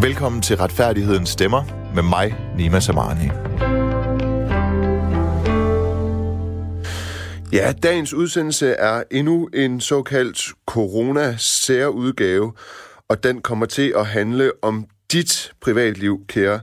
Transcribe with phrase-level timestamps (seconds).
[0.00, 1.62] Velkommen til Retfærdighedens Stemmer
[1.94, 3.28] med mig, Nima Samani.
[7.52, 12.52] Ja, dagens udsendelse er endnu en såkaldt corona-særudgave,
[13.08, 16.60] og den kommer til at handle om dit privatliv, kære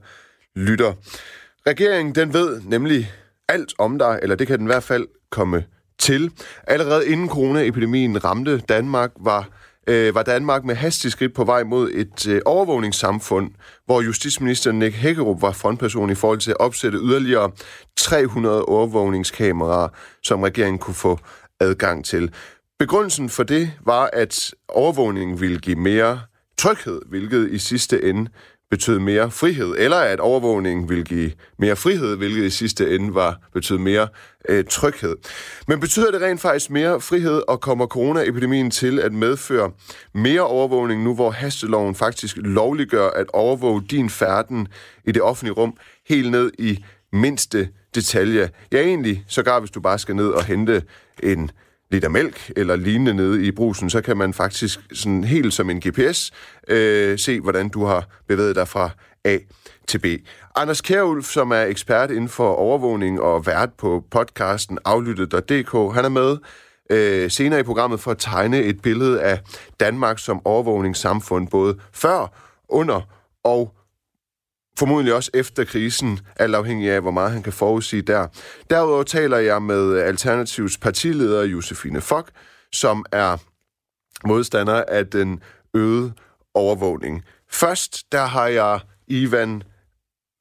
[0.55, 0.93] lytter.
[1.67, 3.11] Regeringen, den ved nemlig
[3.49, 5.63] alt om dig, eller det kan den i hvert fald komme
[5.97, 6.31] til.
[6.67, 9.49] Allerede inden coronaepidemien ramte Danmark, var
[9.87, 13.51] øh, var Danmark med hastig skridt på vej mod et øh, overvågningssamfund,
[13.85, 17.51] hvor justitsminister Nick Hækkerup var frontperson i forhold til at opsætte yderligere
[17.97, 19.87] 300 overvågningskameraer,
[20.23, 21.19] som regeringen kunne få
[21.59, 22.33] adgang til.
[22.79, 26.21] Begrundelsen for det var, at overvågningen ville give mere
[26.57, 28.29] tryghed, hvilket i sidste ende
[28.73, 33.39] betød mere frihed, eller at overvågningen ville give mere frihed, hvilket i sidste ende var
[33.53, 34.07] betød mere
[34.49, 35.15] øh, tryghed.
[35.67, 39.71] Men betyder det rent faktisk mere frihed, og kommer coronaepidemien til at medføre
[40.13, 44.67] mere overvågning nu, hvor hasteloven faktisk lovliggør at overvåge din færden
[45.05, 45.77] i det offentlige rum
[46.09, 48.49] helt ned i mindste detalje?
[48.71, 50.83] Ja, egentlig sågar hvis du bare skal ned og hente
[51.23, 51.51] en
[51.93, 55.79] liter mælk eller lignende nede i brusen, så kan man faktisk sådan helt som en
[55.79, 56.31] GPS
[56.67, 58.89] øh, se, hvordan du har bevæget dig fra
[59.25, 59.37] A
[59.87, 60.05] til B.
[60.55, 66.09] Anders Kjærulf, som er ekspert inden for overvågning og vært på podcasten aflyttet.dk, han er
[66.09, 66.37] med
[66.89, 69.39] øh, senere i programmet for at tegne et billede af
[69.79, 72.33] Danmark som overvågningssamfund, både før,
[72.69, 73.01] under
[73.43, 73.73] og
[74.79, 78.27] formodentlig også efter krisen, alt afhængig af, hvor meget han kan forudsige der.
[78.69, 82.31] Derudover taler jeg med Alternativs partileder Josefine Fock,
[82.71, 83.37] som er
[84.27, 85.43] modstander af den
[85.73, 86.13] øgede
[86.53, 87.23] overvågning.
[87.51, 89.63] Først, der har jeg Ivan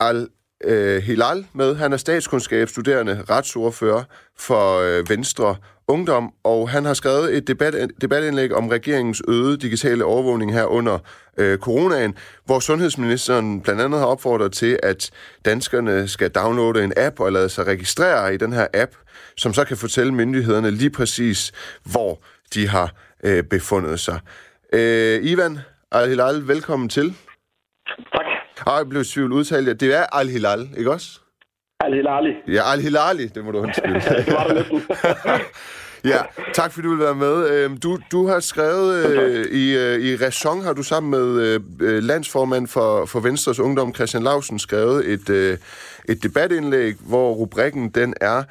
[0.00, 0.28] Al
[0.64, 1.76] øh, Hilal med.
[1.76, 4.02] Han er statskundskabsstuderende retsordfører
[4.38, 5.56] for øh, Venstre
[5.88, 10.98] Ungdom, og han har skrevet et debat, debatindlæg om regeringens øgede digitale overvågning her under
[11.38, 15.10] øh, coronaen, hvor sundhedsministeren blandt andet har opfordret til, at
[15.44, 18.92] danskerne skal downloade en app og lade sig registrere i den her app,
[19.36, 21.52] som så kan fortælle myndighederne lige præcis,
[21.92, 22.22] hvor
[22.54, 22.92] de har
[23.24, 24.20] øh, befundet sig.
[24.72, 25.58] Øh, Ivan
[25.92, 27.14] Al-Hilal, velkommen til.
[28.12, 28.31] Tak.
[28.66, 29.80] Ah, jeg blev tvivl udtalt.
[29.80, 31.20] Det er Al-Hilal, ikke også?
[31.80, 32.32] Al-Hilali.
[32.48, 33.94] Ja, Al-Hilali, det må du undskylde.
[34.26, 34.82] det var det næsten.
[36.12, 36.18] ja,
[36.54, 37.50] tak fordi du vil være med.
[37.50, 41.60] Øhm, du, du har skrevet øh, i, øh, i Ræson, har du sammen med øh,
[41.80, 45.58] øh, landsformand for, for Venstres Ungdom, Christian Lausen, skrevet et, øh,
[46.08, 48.42] et debatindlæg, hvor rubrikken den er,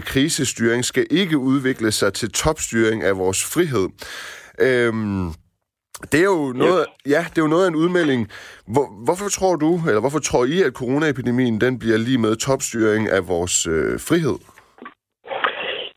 [0.00, 3.88] krisestyring skal ikke udvikle sig til topstyring af vores frihed.
[4.58, 5.32] Øhm,
[6.12, 7.10] det er jo noget, ja.
[7.10, 8.28] ja, det er jo noget af en udmelding.
[8.66, 13.08] Hvor, hvorfor tror du, eller hvorfor tror I, at coronaepidemien den bliver lige med topstyring
[13.08, 14.38] af vores øh, frihed?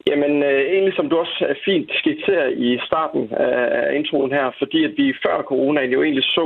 [0.07, 4.83] Jamen, øh, egentlig som du også øh, fint skitserer i starten af introen her, fordi
[4.83, 6.45] at vi før coronaen jo egentlig så,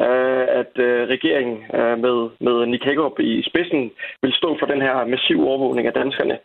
[0.00, 3.90] øh, at øh, regeringen øh, med, med Nick Hagerup i spidsen
[4.22, 6.38] vil stå for den her massiv overvågning af danskerne.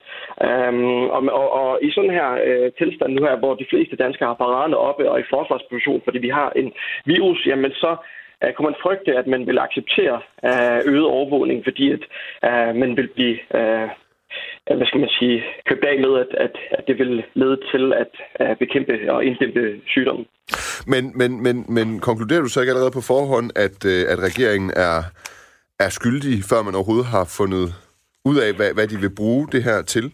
[0.47, 4.27] Øhm, og, og, og i sådan her øh, tilstand nu her, hvor de fleste danskere
[4.27, 6.73] har paraderne oppe og i forsvarsposition, fordi vi har en
[7.05, 7.95] virus, jamen så
[8.43, 12.03] øh, kunne man frygte, at man vil acceptere øh, øget overvågning, fordi at
[12.47, 13.89] øh, man vil blive øh,
[14.77, 18.11] hvad skal man sige, købt af med, at, at, at det vil lede til at,
[18.35, 20.25] at bekæmpe og inddæmpe sygdommen.
[20.87, 24.71] Men, men, men, men konkluderer du så ikke allerede på forhånd, at, øh, at regeringen
[24.75, 24.97] er,
[25.79, 27.65] er skyldig, før man overhovedet har fundet
[28.25, 30.05] ud af, hvad, hvad de vil bruge det her til?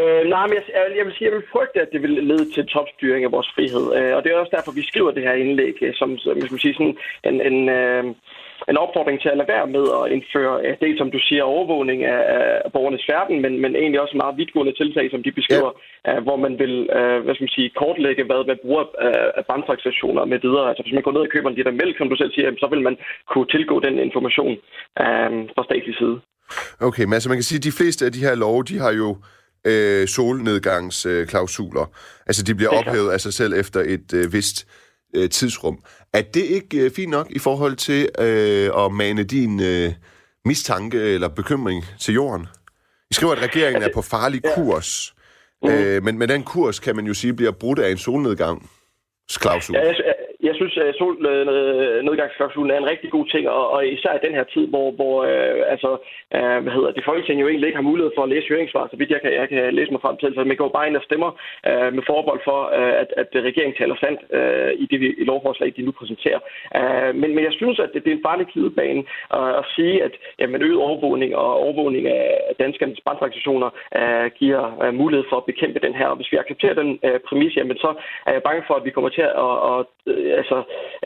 [0.00, 0.64] Øh, nej, men jeg,
[0.98, 3.84] jeg vil sige, jeg vil frygte, at det vil lede til topstyring af vores frihed.
[3.98, 6.46] Øh, og det er også derfor, vi skriver det her indlæg, øh, som, som jeg
[6.46, 8.04] skal sige, sådan en, en, øh,
[8.70, 11.98] en opfordring til at lade være med at indføre øh, det, som du siger, overvågning
[12.04, 12.22] af,
[12.66, 15.70] af borgernes færden, men, men egentlig også meget vidtgående tiltag, som de beskriver,
[16.06, 16.20] ja.
[16.26, 16.74] hvor man vil
[17.24, 18.84] hvad skal man sige, kortlægge, hvad man bruger
[19.38, 20.68] af brandtransaktioner med videre.
[20.70, 22.68] Altså hvis man går ned og køber en liter mælk, som du selv siger, så
[22.72, 22.96] vil man
[23.30, 24.52] kunne tilgå den information
[25.02, 26.16] øh, fra statslig side.
[26.88, 28.92] Okay, men altså man kan sige, at de fleste af de her love, de har
[29.02, 29.08] jo
[29.70, 31.82] øh, solnedgangsklausuler.
[31.82, 34.58] Øh, altså de bliver ophævet af sig selv efter et øh, vist
[35.14, 35.78] øh, tidsrum.
[36.12, 39.92] Er det ikke øh, fint nok i forhold til øh, at mane din øh,
[40.44, 42.46] mistanke eller bekymring til jorden?
[43.10, 45.14] I skriver, at regeringen er på farlig kurs.
[45.62, 45.70] Mm.
[45.70, 48.70] Øh, men, men den kurs, kan man jo sige, bliver brudt af en solnedgang.
[49.40, 49.76] Klausul.
[49.76, 50.14] Ja, jeg, jeg
[50.62, 54.64] synes, at solnedgangsklausulen er en rigtig god ting, og, og især i den her tid,
[54.72, 55.90] hvor, hvor øh, altså,
[56.36, 58.96] øh, hvad hedder det, Folketinget jo egentlig ikke har mulighed for at læse høringssvar, så
[58.96, 60.34] vidt jeg kan, jeg kan læse mig frem til.
[60.34, 61.30] Så man går bare ind og stemmer
[61.68, 65.68] øh, med forbold for, øh, at, at regeringen taler sandt øh, i det i lovforslag,
[65.76, 66.40] de nu præsenterer.
[66.78, 69.02] Øh, men, men jeg synes, at det, det er en farlig glidebane
[69.38, 73.70] at, at sige, at jamen, øget overvågning og overvågning af danskernes banktransaktioner
[74.00, 76.06] øh, giver øh, mulighed for at bekæmpe den her.
[76.06, 77.90] Og hvis vi accepterer den øh, præmis, jamen, så
[78.26, 79.32] er jeg bange for, at vi kommer til at,
[79.70, 79.86] at, at
[80.40, 80.51] altså,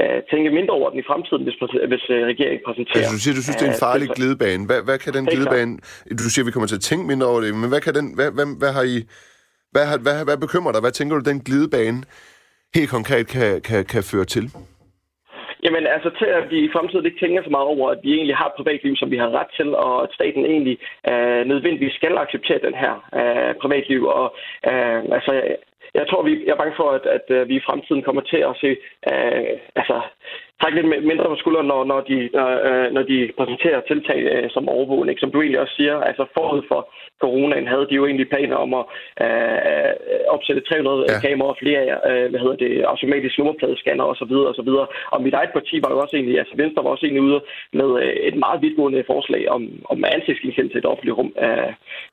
[0.01, 1.57] øh, tænke mindre over den i fremtiden, hvis,
[1.93, 3.03] hvis øh, regeringen præsenterer...
[3.03, 4.63] Altså, du siger, du synes, det er en farlig glidebane.
[4.69, 5.73] Hvad, hvad kan den glidebane...
[6.23, 8.07] Du siger, vi kommer til at tænke mindre over det, men hvad kan den...
[8.19, 8.97] Hvad, hvad, hvad har I...
[9.75, 10.81] Hvad, hvad, hvad bekymrer dig?
[10.85, 11.99] Hvad tænker du, den glidebane
[12.77, 14.47] helt konkret kan, kan, kan føre til?
[15.65, 18.37] Jamen altså til at vi i fremtiden ikke tænker så meget over, at vi egentlig
[18.37, 20.77] har et privatliv, som vi har ret til, og at staten egentlig
[21.11, 24.01] øh, nødvendigvis skal acceptere den her øh, privatliv.
[24.19, 24.27] Og
[24.71, 25.33] øh, altså,
[26.01, 28.41] jeg tror, vi, jeg er bange for, at, at, at vi i fremtiden kommer til
[28.51, 28.71] at se
[29.11, 29.97] uh, altså,
[30.61, 34.69] trække lidt mindre på skulderen, når, når, de, øh, når de præsenterer tiltag øh, som
[34.77, 35.17] overvågning.
[35.19, 36.81] Som du egentlig også siger, altså forud for
[37.23, 38.85] coronaen havde de jo egentlig planer om at
[39.25, 39.93] øh,
[40.35, 41.21] opsætte 300 ja.
[41.25, 44.35] kameraer og flere øh, hvad hedder det, automatiske nummerpladescanner osv.
[44.53, 44.71] osv.
[45.15, 47.41] Og mit eget parti var jo også egentlig, altså Venstre var også egentlig ude
[47.81, 49.63] med øh, et meget vidtgående forslag om,
[49.93, 51.31] om ansigtsgenkendelse til et offentligt rum.
[51.47, 51.71] Øh,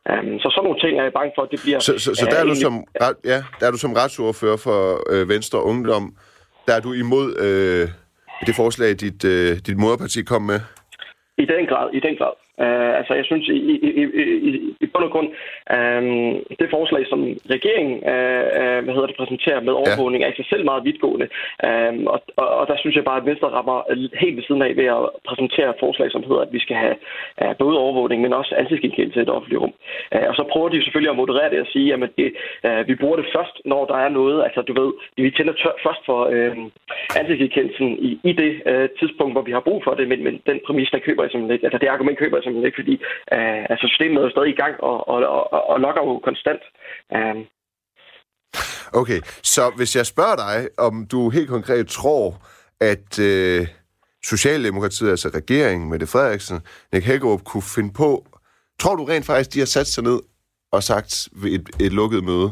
[0.10, 1.80] øh, så sådan nogle ting er jeg bange for, at det bliver...
[1.80, 2.76] Så, så, så der, er du som,
[3.32, 4.80] ja, der er du som retsordfører for
[5.14, 6.06] øh, Venstre Ungdom,
[6.68, 7.28] der er du imod...
[7.48, 8.03] Øh
[8.48, 10.60] det forslag, dit, øh, dit moderparti kom med?
[11.38, 12.34] I den grad, i den grad.
[12.58, 14.04] Uh, altså, jeg synes, i, i,
[14.50, 15.30] i, i bund og grund,
[15.76, 17.20] um, det forslag, som
[17.56, 20.28] regeringen uh, uh, hvad hedder det, præsenterer med overvågning, ja.
[20.28, 21.28] er i sig selv meget vidtgående.
[21.68, 23.78] Um, og, og, og der synes jeg bare, at Venstre rammer
[24.22, 26.96] helt ved siden af ved at præsentere et forslag, som hedder, at vi skal have
[27.42, 29.74] uh, både overvågning, men også ansigtsgenkendelse i et offentligt rum.
[30.16, 32.30] Uh, og så prøver de selvfølgelig at moderere det og sige, at det,
[32.68, 34.44] uh, vi bruger det først, når der er noget.
[34.44, 36.58] Altså, du ved, vi tænder tør, først for uh,
[37.20, 40.60] ansigtsgenkendelsen i, i det uh, tidspunkt, hvor vi har brug for det, men, men den
[40.66, 41.66] præmis, der køber jeg simpelthen ikke.
[41.66, 42.96] Altså, det argument køber jeg simpelthen ikke, fordi
[43.36, 46.64] øh, altså, systemet er jo stadig i gang og, og, og, og logger jo konstant.
[47.16, 47.40] Um,
[48.96, 52.42] Okay, så hvis jeg spørger dig, om du helt konkret tror,
[52.82, 53.68] at øh,
[54.24, 56.62] Socialdemokratiet, altså regeringen, Mette Frederiksen,
[56.94, 58.26] Nick Hækkerup, kunne finde på...
[58.80, 60.20] Tror du rent faktisk, de har sat sig ned
[60.72, 62.50] og sagt ved et, et lukket møde,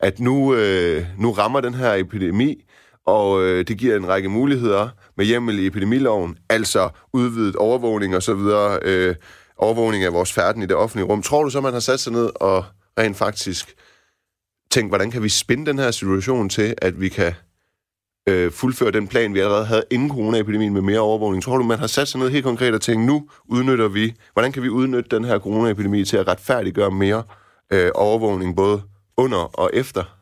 [0.00, 2.64] at nu, øh, nu rammer den her epidemi,
[3.06, 8.22] og øh, det giver en række muligheder med hjemmel i epidemiloven, altså udvidet overvågning og
[8.22, 9.14] så videre, øh,
[9.56, 11.22] overvågning af vores færden i det offentlige rum.
[11.22, 12.64] Tror du så, man har sat sig ned og
[12.98, 13.74] rent faktisk
[14.70, 17.32] tænkt, hvordan kan vi spinde den her situation til, at vi kan
[18.28, 21.42] øh, fuldføre den plan, vi allerede havde inden coronaepidemien med mere overvågning?
[21.42, 24.52] Tror du, man har sat sig ned helt konkret og tænkt, nu udnytter vi, hvordan
[24.52, 27.22] kan vi udnytte den her coronaepidemi til at retfærdiggøre mere
[27.72, 28.82] øh, overvågning, både
[29.16, 30.13] under og efter?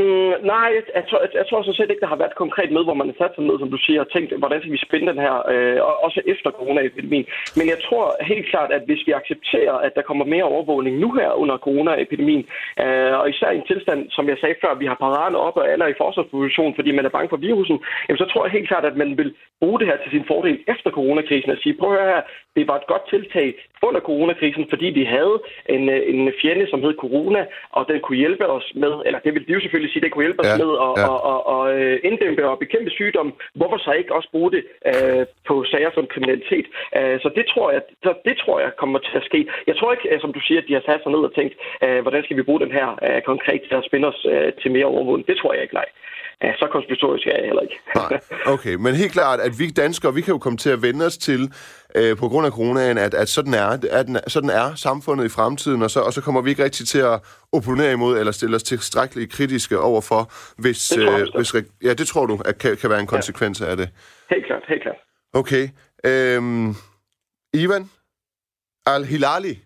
[0.00, 2.42] Mm, nej, jeg, jeg, tror, jeg, jeg tror så set ikke, der har været et
[2.44, 4.72] konkret møde, hvor man har sat sig ned, som du siger, og tænkt, hvordan skal
[4.76, 7.26] vi spænde den her, øh, også efter coronaepidemien.
[7.58, 11.08] Men jeg tror helt klart, at hvis vi accepterer, at der kommer mere overvågning nu
[11.18, 12.44] her under coronaepidemien,
[12.82, 15.68] øh, og især i en tilstand, som jeg sagde før, vi har paraderne op og
[15.70, 18.68] alle er i forsvarsposition, fordi man er bange for virusen, jamen, så tror jeg helt
[18.68, 21.92] klart, at man vil bruge det her til sin fordel efter coronakrisen og sige, prøv
[21.92, 22.22] at høre her,
[22.56, 23.48] det var et godt tiltag
[23.82, 25.36] under coronakrisen, fordi vi havde
[25.68, 27.46] en, øh, en fjende, som hed corona,
[27.76, 30.26] og den kunne hjælpe os med, eller det vil de jo selvfølgelig sige, det kunne
[30.26, 31.06] hjælpe os ja, med at ja.
[31.12, 33.28] og, og, og, øh, inddæmpe og bekæmpe sygdom.
[33.58, 36.66] Hvorfor så ikke også bruge det uh, på sager som kriminalitet?
[36.98, 39.40] Uh, så det tror jeg, så det tror jeg kommer til at ske.
[39.66, 41.54] Jeg tror ikke, som du siger, at de har sat sig ned og tænkt,
[41.84, 44.70] uh, hvordan skal vi bruge den her uh, konkret til at spænde os uh, til
[44.76, 45.28] mere overvågning.
[45.28, 45.88] Det tror jeg ikke, nej.
[46.42, 47.78] Ja, så konspiratorisk er jeg heller ikke.
[47.94, 48.74] Nej, okay.
[48.74, 51.52] Men helt klart, at vi danskere, vi kan jo komme til at vende os til,
[51.94, 55.82] øh, på grund af coronaen, at, at sådan, er, at sådan er samfundet i fremtiden,
[55.82, 57.20] og så, og så kommer vi ikke rigtig til at
[57.52, 60.22] opponere imod, eller stille os tilstrækkeligt kritiske overfor,
[60.62, 60.88] hvis...
[60.88, 63.66] Det øh, hvis ja, det tror du, at kan, kan være en konsekvens ja.
[63.66, 63.88] af det?
[64.30, 64.96] Helt klart, helt klart.
[65.32, 65.68] Okay.
[66.04, 66.74] Øhm,
[67.54, 67.90] Ivan
[68.86, 69.65] Al-Hilali,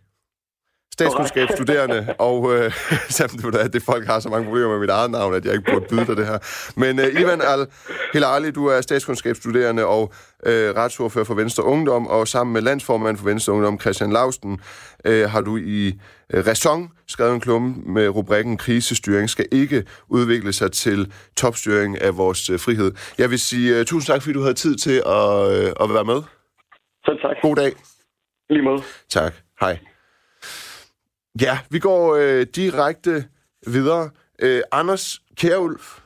[1.01, 2.73] statskundskabsstuderende, og øh,
[3.19, 5.87] det, det folk har så mange problemer med mit eget navn, at jeg ikke burde
[5.91, 6.39] byde dig det her.
[6.77, 10.13] Men øh, Ivan Al-Hilali, du er statskundskabsstuderende og
[10.47, 14.61] øh, retsordfører for Venstre Ungdom, og sammen med landsformand for Venstre Ungdom, Christian Lausten,
[15.05, 16.01] øh, har du i
[16.33, 22.17] øh, Ræson skrevet en klumme med rubrikken Krisestyring skal ikke udvikle sig til topstyring af
[22.17, 22.93] vores øh, frihed.
[23.19, 26.05] Jeg vil sige øh, tusind tak, fordi du havde tid til at, øh, at være
[26.05, 26.23] med.
[27.05, 27.37] Selv tak.
[27.43, 27.73] God dag.
[28.51, 28.83] Lige måde.
[29.09, 29.35] Tak.
[29.61, 29.90] Hej.
[31.39, 33.25] Ja, vi går øh, direkte
[33.67, 34.11] videre.
[34.39, 35.99] Øh, Anders Kjærulf.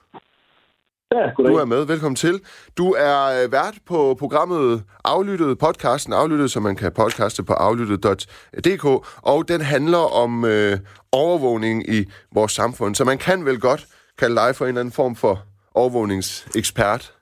[1.13, 1.53] Ja, goddag.
[1.53, 1.85] Du er med.
[1.85, 2.41] Velkommen til.
[2.77, 8.85] Du er øh, vært på programmet Aflyttet, podcasten Aflyttet, som man kan podcaste på aflyttet.dk,
[9.23, 10.79] og den handler om øh,
[11.13, 12.05] overvågning i
[12.35, 12.95] vores samfund.
[12.95, 13.87] Så man kan vel godt
[14.19, 15.43] kalde dig for en eller anden form for
[15.75, 17.13] overvågningsekspert.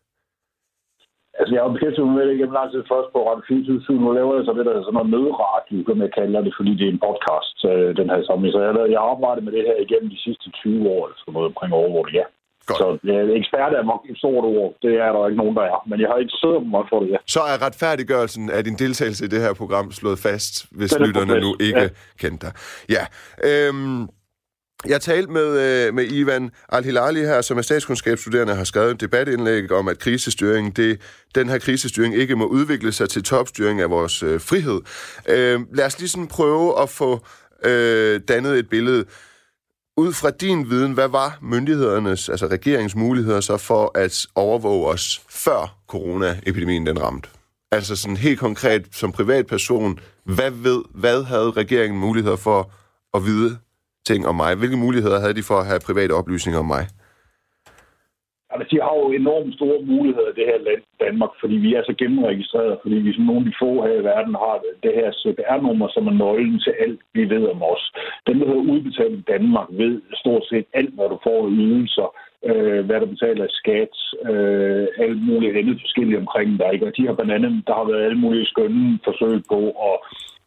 [1.38, 4.10] Altså, jeg har beskæftiget mig med det gennem lang tid først på Radio 24 Nu
[4.18, 6.86] laver jeg så det, der er sådan noget nødradio, kan man kalde det, fordi det
[6.86, 8.52] er en podcast, øh, den her samling.
[8.52, 11.34] Så jeg, jeg har arbejdet med det her igennem de sidste 20 år, eller sådan
[11.36, 12.26] noget omkring overvågning, ja.
[12.66, 12.78] Godt.
[12.80, 14.70] Så ja, ekspert er nok et stort ord.
[14.84, 15.78] Det er der ikke nogen, der er.
[15.90, 17.20] Men jeg har ikke siddet mig for det, ja.
[17.26, 21.50] Så er retfærdiggørelsen af din deltagelse i det her program slået fast, hvis lytterne nu
[21.68, 21.88] ikke ja.
[22.22, 22.54] kendte dig.
[22.96, 23.04] Ja.
[23.48, 24.00] Øhm,
[24.86, 29.72] jeg talte med, øh, med Ivan Al-Hilali her, som er statskundskabsstuderende, har skrevet et debatindlæg
[29.72, 31.00] om, at krisestyring, det,
[31.34, 34.80] den her krisestyring ikke må udvikle sig til topstyring af vores øh, frihed.
[35.28, 37.20] Øh, lad os lige sådan prøve at få
[37.64, 39.04] øh, dannet et billede.
[39.96, 45.22] Ud fra din viden, hvad var myndighedernes, altså regeringens muligheder så for at overvåge os
[45.28, 47.28] før coronaepidemien den ramte?
[47.72, 52.70] Altså sådan helt konkret som privatperson, hvad ved, hvad havde regeringen muligheder for
[53.14, 53.58] at vide
[54.08, 54.50] ting om mig?
[54.60, 56.84] Hvilke muligheder havde de for at have private oplysninger om mig?
[58.52, 61.82] Altså, de har jo enormt store muligheder i det her land, Danmark, fordi vi er
[61.84, 64.54] så gennemregistreret, fordi vi som nogle af de få her i verden har
[64.84, 67.84] det her CPR-nummer, som er nøglen til alt, vi ved om os.
[68.26, 72.08] Den, der hedder udbetalt Danmark, ved stort set alt, hvad du får i ydelser,
[72.48, 73.94] øh, hvad du betaler i skat,
[74.30, 76.74] øh, alt muligt andet forskelligt omkring dig.
[76.86, 79.96] Og de har blandt andet, der har været alle mulige skønne forsøg på at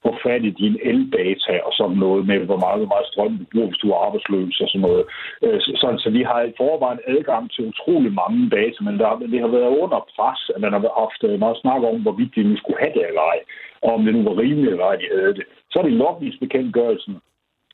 [0.06, 3.46] få fat i dine eldata og sådan noget med, hvor meget, hvor meget strøm du
[3.52, 5.04] bruger, hvis du er arbejdsløs og sådan noget.
[5.44, 9.40] Øh, så, så vi har i forvejen adgang til utrolig mange data, men der, det
[9.46, 12.56] har været under pres, at man har haft øh, meget snak om, hvorvidt de nu
[12.58, 13.40] skulle have det eller ej,
[13.86, 15.46] og om det nu var rimeligt eller ej, de havde det.
[15.72, 17.16] Så er det logningsbekendtgørelsen,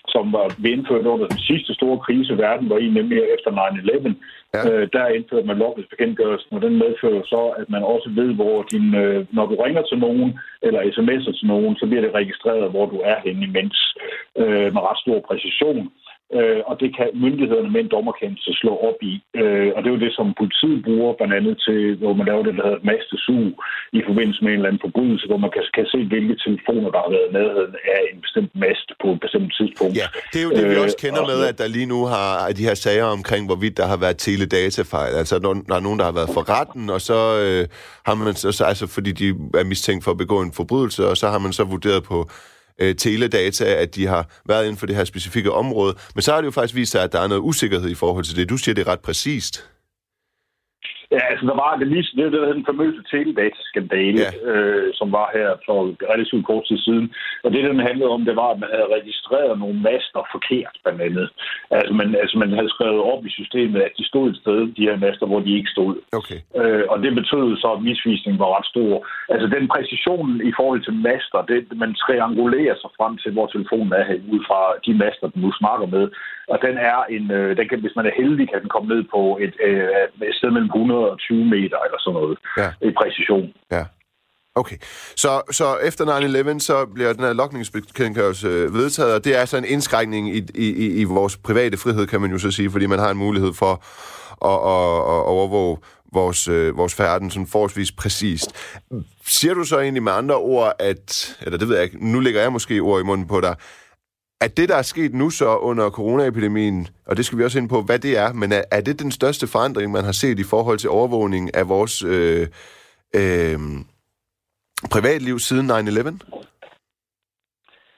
[0.07, 4.13] som var indført under den sidste store krise, verden var i, nemlig efter 9-11.
[4.53, 4.69] Ja.
[4.69, 8.95] Øh, der indførte man logningsbekendtgørelsen, og den medfører så, at man også ved, hvor din,
[8.95, 12.85] øh, når du ringer til nogen, eller sms'er til nogen, så bliver det registreret, hvor
[12.85, 13.95] du er henne imens,
[14.37, 16.10] øh, med ret stor præcision øh,
[16.69, 19.13] og det kan myndighederne med en dommerkendelse slå op i.
[19.41, 22.43] Øh, og det er jo det, som politiet bruger blandt andet til, hvor man laver
[22.43, 23.47] det, der hedder et mastesug
[23.99, 26.99] i forbindelse med en eller anden forbrydelse, hvor man kan, kan se, hvilke telefoner, der
[27.05, 29.93] har været nærheden af en bestemt mast på et bestemt tidspunkt.
[30.01, 31.99] Ja, det er jo det, vi også øh, kender øh, med, at der lige nu
[32.13, 35.13] har de her sager omkring, hvorvidt der har været teledatafejl.
[35.21, 37.63] Altså, når der er nogen, der har været for retten, og så øh,
[38.07, 39.27] har man så, altså fordi de
[39.61, 42.17] er mistænkt for at begå en forbrydelse, og så har man så vurderet på
[42.81, 45.95] øh, teledata, at de har været inden for det her specifikke område.
[46.15, 48.25] Men så har det jo faktisk vist sig, at der er noget usikkerhed i forhold
[48.25, 48.49] til det.
[48.49, 49.65] Du siger, det er ret præcist.
[51.15, 54.31] Ja, altså der var det lige, det, var den famøse teledataskandale, ja.
[54.51, 55.77] øh, som var her for
[56.13, 57.05] relativt kort tid siden.
[57.43, 61.01] Og det, den handlede om, det var, at man havde registreret nogle master forkert, blandt
[61.07, 61.27] andet.
[61.79, 64.87] Altså man, altså man havde skrevet op i systemet, at de stod et sted, de
[64.89, 65.93] her master, hvor de ikke stod.
[66.19, 66.39] Okay.
[66.59, 68.93] Øh, og det betød så, at misvisningen var ret stor.
[69.33, 73.93] Altså den præcision i forhold til master, det, man triangulerer sig frem til, hvor telefonen
[74.01, 76.05] er ud fra de master, du nu snakker med.
[76.47, 79.03] Og den er en, øh, den kan, hvis man er heldig, kan den komme ned
[79.15, 82.69] på et, øh, et sted mellem 120 meter eller sådan noget ja.
[82.87, 83.53] i præcision.
[83.71, 83.83] Ja.
[84.55, 84.75] Okay,
[85.15, 86.03] så, så efter
[86.55, 90.41] 9-11, så bliver den her lokningsbekendtgørelse øh, vedtaget, og det er så en indskrækning i,
[90.55, 93.53] i, i vores private frihed, kan man jo så sige, fordi man har en mulighed
[93.53, 93.73] for
[94.51, 95.77] at, at, at overvåge
[96.13, 98.77] vores, øh, vores færden sådan forholdsvis præcist.
[99.25, 102.41] Siger du så egentlig med andre ord, at, eller det ved jeg ikke, nu lægger
[102.41, 103.55] jeg måske ord i munden på dig,
[104.41, 107.69] at det, der er sket nu så under coronaepidemien, og det skal vi også ind
[107.69, 110.43] på, hvad det er, men er, er det den største forandring, man har set i
[110.43, 112.47] forhold til overvågning af vores øh,
[113.15, 113.59] øh,
[114.89, 116.17] privatliv siden 9-11?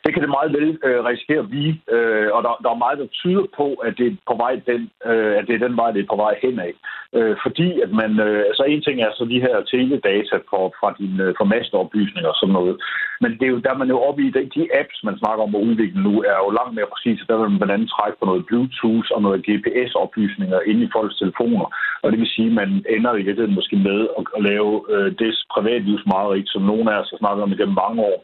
[0.03, 2.99] Det kan det meget vel øh, risikere at blive, øh, og der, der er meget,
[2.99, 5.91] der tyder på, at det er på vej den, øh, at det er den vej,
[5.91, 6.73] det er på vej henad.
[7.17, 10.89] Øh, fordi at man, øh, altså en ting er så de her teledata fra, fra
[10.99, 12.75] dine øh, masteoplysninger og sådan noget,
[13.23, 15.43] men det er jo, der er man jo oppe i, de, de apps, man snakker
[15.43, 17.27] om at udvikle nu, er jo langt mere præcise.
[17.27, 21.15] Der vil man blandt andet trække på noget Bluetooth og noget GPS-oplysninger inde i folks
[21.17, 21.67] telefoner,
[22.01, 25.09] og det vil sige, at man ender i det måske med at, at lave øh,
[25.19, 28.17] det privatlivsmareridt, som nogen af os har snakket om igennem mange år,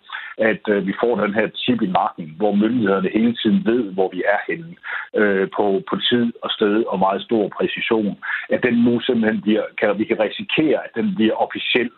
[0.51, 4.09] at øh, vi får den her chip i nakken, hvor myndighederne hele tiden ved, hvor
[4.15, 4.75] vi er henne
[5.19, 8.13] øh, på, på tid og sted og meget stor præcision.
[8.53, 11.91] At den nu simpelthen bliver, kan, vi kan risikere, at den bliver officiel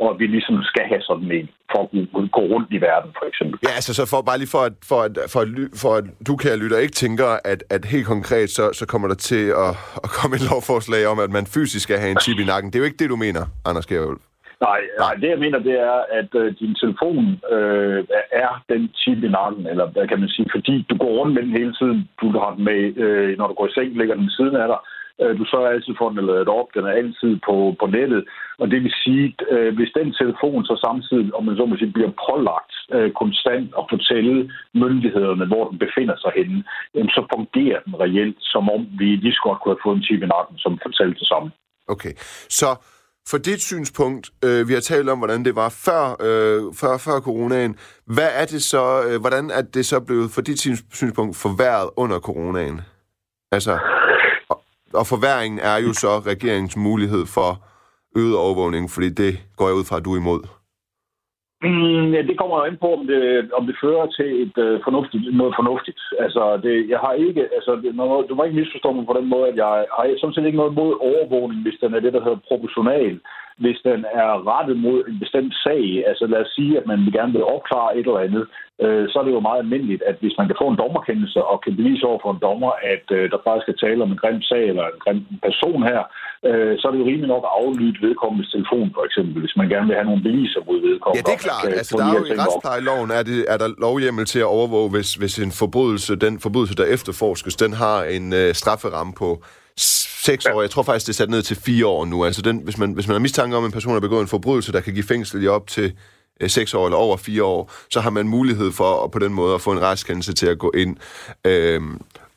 [0.00, 3.26] og at vi ligesom skal have sådan en for at gå rundt i verden, for
[3.30, 3.58] eksempel.
[3.62, 5.48] Ja, altså så for, bare lige for at, for at, for at,
[5.82, 9.14] for at du, kan lytte, ikke tænker, at, at helt konkret, så, så kommer der
[9.14, 9.72] til at,
[10.04, 12.72] at komme et lovforslag om, at man fysisk skal have en chip i nakken.
[12.72, 14.22] Det er jo ikke det, du mener, Anders Gerhulf.
[14.60, 17.24] Nej, nej, det jeg mener, det er, at øh, din telefon
[17.54, 18.04] øh,
[18.44, 21.42] er den chip i nakken, eller hvad kan man sige, fordi du går rundt med
[21.42, 22.08] den hele tiden.
[22.20, 24.68] Du har den med, øh, når du går i seng, ligger den ved siden af
[24.68, 24.80] dig.
[25.22, 26.68] Øh, du sørger altid for, at den er ladet op.
[26.76, 28.22] Den er altid på, på nettet.
[28.60, 31.96] Og det vil sige, øh, hvis den telefon så samtidig, om man så må sige,
[31.96, 34.36] bliver pålagt øh, konstant at fortælle
[34.82, 36.58] myndighederne, hvor den befinder sig henne,
[36.94, 40.06] jamen, så fungerer den reelt, som om vi lige så godt kunne have fået en
[40.06, 41.48] chip i nakken, som fortalte det samme.
[41.94, 42.12] Okay,
[42.60, 42.70] så
[43.30, 47.20] for dit synspunkt, øh, vi har talt om, hvordan det var før, øh, før, før
[47.20, 47.76] coronaen.
[48.06, 50.60] Hvad er det så, øh, hvordan er det så blevet for dit
[50.92, 52.80] synspunkt forværret under coronaen?
[53.52, 53.78] Altså,
[54.48, 57.64] og, og forværingen er jo så regeringens mulighed for
[58.16, 60.40] øget overvågning, fordi det går jeg ud fra, at du er imod.
[61.62, 64.80] Mm, ja, det kommer jo ind på, om det, om det fører til et øh,
[64.86, 66.00] fornuftigt, noget fornuftigt.
[66.18, 69.28] Altså, det, jeg har ikke, altså, det, når, du må ikke misforstå mig på den
[69.34, 72.22] måde, at jeg har sådan set ikke noget mod overvågning, hvis den er det, der
[72.24, 73.20] hedder proportional
[73.62, 77.32] hvis den er rettet mod en bestemt sag, altså lad os sige, at man gerne
[77.32, 78.44] vil opklare et eller andet,
[78.84, 81.56] øh, så er det jo meget almindeligt, at hvis man kan få en dommerkendelse og
[81.64, 84.42] kan bevise over for en dommer, at øh, der faktisk skal tale om en grim
[84.50, 86.00] sag eller en grim person her,
[86.48, 89.68] øh, så er det jo rimelig nok at aflytte vedkommendes telefon, for eksempel, hvis man
[89.74, 91.18] gerne vil have nogle beviser mod vedkommende.
[91.18, 91.64] Ja, det er klart.
[91.80, 95.10] Altså, der er jo i retsplejeloven, er, det, er der lovhjemmel til at overvåge, hvis,
[95.20, 99.28] hvis en forbrydelse, den forbrydelse, der efterforskes, den har en øh, strafferamme på
[99.78, 100.60] seks år.
[100.60, 102.24] Jeg tror faktisk, det er sat ned til fire år nu.
[102.24, 104.28] Altså, den, hvis, man, hvis man har mistanke om, at en person har begået en
[104.28, 105.92] forbrydelse, der kan give fængsel i op til
[106.40, 109.34] øh, seks år eller over fire år, så har man mulighed for at på den
[109.34, 110.96] måde at få en retskendelse til at gå ind
[111.44, 111.82] øh,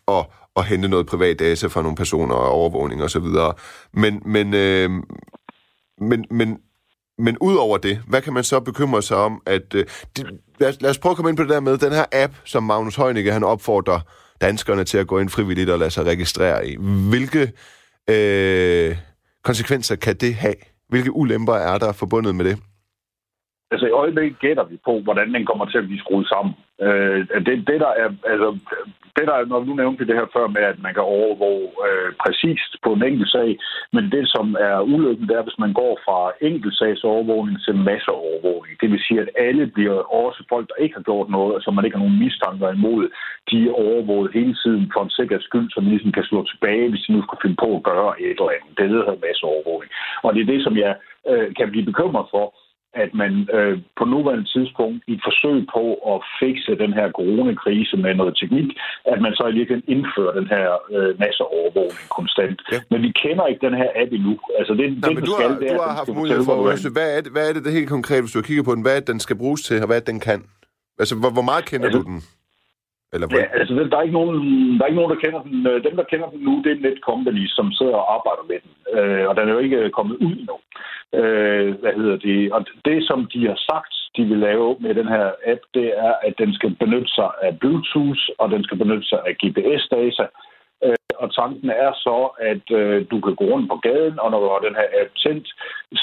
[0.05, 3.25] og, og hente noget privat data fra nogle personer og overvågning osv.
[3.93, 4.89] Men, men, øh,
[6.01, 6.57] men, men,
[7.17, 9.41] men ud over det, hvad kan man så bekymre sig om?
[9.45, 9.85] At, øh,
[10.17, 10.27] det,
[10.59, 12.33] lad, os, lad os prøve at komme ind på det der med den her app,
[12.45, 13.99] som Magnus Heunicke han opfordrer
[14.41, 16.77] danskerne til at gå ind frivilligt og lade sig registrere i.
[17.09, 17.51] Hvilke
[18.09, 18.97] øh,
[19.43, 20.55] konsekvenser kan det have?
[20.89, 22.57] Hvilke ulemper er der forbundet med det?
[23.71, 26.53] Altså i øjeblikket gætter vi på, hvordan den kommer til at blive skruet sammen.
[26.85, 28.49] Øh, det, det, der er, altså,
[29.17, 32.09] det der, når nu nævnte vi det her før med, at man kan overvåge øh,
[32.23, 33.49] præcist på en enkelt sag,
[33.95, 38.73] men det, som er ulykken, det er, hvis man går fra enkeltsagsovervågning til masseovervågning.
[38.81, 41.85] Det vil sige, at alle bliver også folk, der ikke har gjort noget, som man
[41.85, 43.03] ikke har nogen mistanker imod,
[43.49, 47.03] de er overvåget hele tiden for en sikkerheds skyld, som ligesom kan slå tilbage, hvis
[47.05, 48.77] de nu skulle finde på at gøre et eller andet.
[48.77, 49.91] Det hedder masseovervågning.
[50.23, 50.93] Og det er det, som jeg
[51.29, 52.45] øh, kan blive bekymret for,
[52.93, 57.97] at man øh, på nuværende tidspunkt i et forsøg på at fikse den her coronakrise
[57.97, 58.69] med noget teknik,
[59.11, 62.57] at man så i virkeligheden indfører den her øh, masseovervågning konstant.
[62.71, 62.79] Ja.
[62.91, 64.33] Men vi kender ikke den her app endnu.
[64.59, 66.91] Altså, det, Nej, det, men du skal, har, det, du har haft mulighed for at
[66.97, 68.95] hvad er, det, hvad er det, det helt konkret, hvis du kigger på den, hvad
[68.95, 70.39] er det, den skal bruges til, og hvad er det, den kan?
[71.01, 72.21] Altså, hvor, hvor meget kender altså, du den?
[73.13, 74.37] Eller ja, altså, der er, ikke nogen,
[74.77, 75.67] der er ikke nogen, der kender den.
[75.67, 78.73] Øh, dem, der kender den nu, det er Netcompany, som sidder og arbejder med den.
[78.97, 80.57] Øh, og den er jo ikke kommet ud endnu.
[81.19, 82.53] Øh, hvad hedder det?
[82.55, 86.13] Og det, som de har sagt, de vil lave med den her app, det er,
[86.27, 90.25] at den skal benytte sig af Bluetooth, og den skal benytte sig af GPS-data.
[90.85, 92.17] Øh, og tanken er så,
[92.51, 95.11] at øh, du kan gå rundt på gaden, og når du har den her app
[95.23, 95.47] tændt,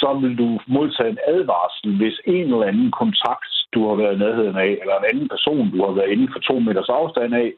[0.01, 4.23] så vil du modtage en advarsel, hvis en eller anden kontakt, du har været i
[4.25, 7.49] nærheden af, eller en anden person, du har været inden for to meters afstand af,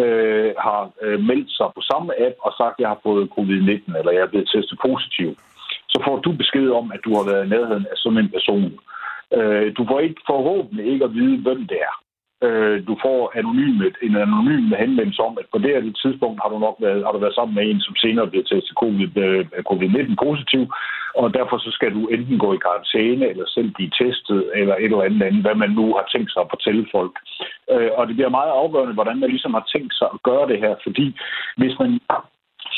[0.00, 3.98] øh, har øh, meldt sig på samme app og sagt, at jeg har fået covid-19,
[3.98, 5.30] eller jeg er blevet testet positiv
[5.94, 8.70] så får du besked om, at du har været i nærheden af sådan en person.
[9.36, 11.94] Øh, du får ikke forhåbentlig ikke at vide, hvem det er.
[12.44, 16.58] Øh, du får anonymt, en anonym henvendelse om, at på det her tidspunkt har du
[16.58, 18.74] nok været, har du været sammen med en, som senere bliver testet
[19.24, 20.62] øh, covid-19 positiv,
[21.20, 24.84] og derfor så skal du enten gå i karantæne, eller selv blive testet, eller et
[24.84, 27.14] eller andet andet, hvad man nu har tænkt sig at fortælle folk.
[27.72, 30.58] Øh, og det bliver meget afgørende, hvordan man ligesom har tænkt sig at gøre det
[30.64, 31.06] her, fordi
[31.56, 32.00] hvis man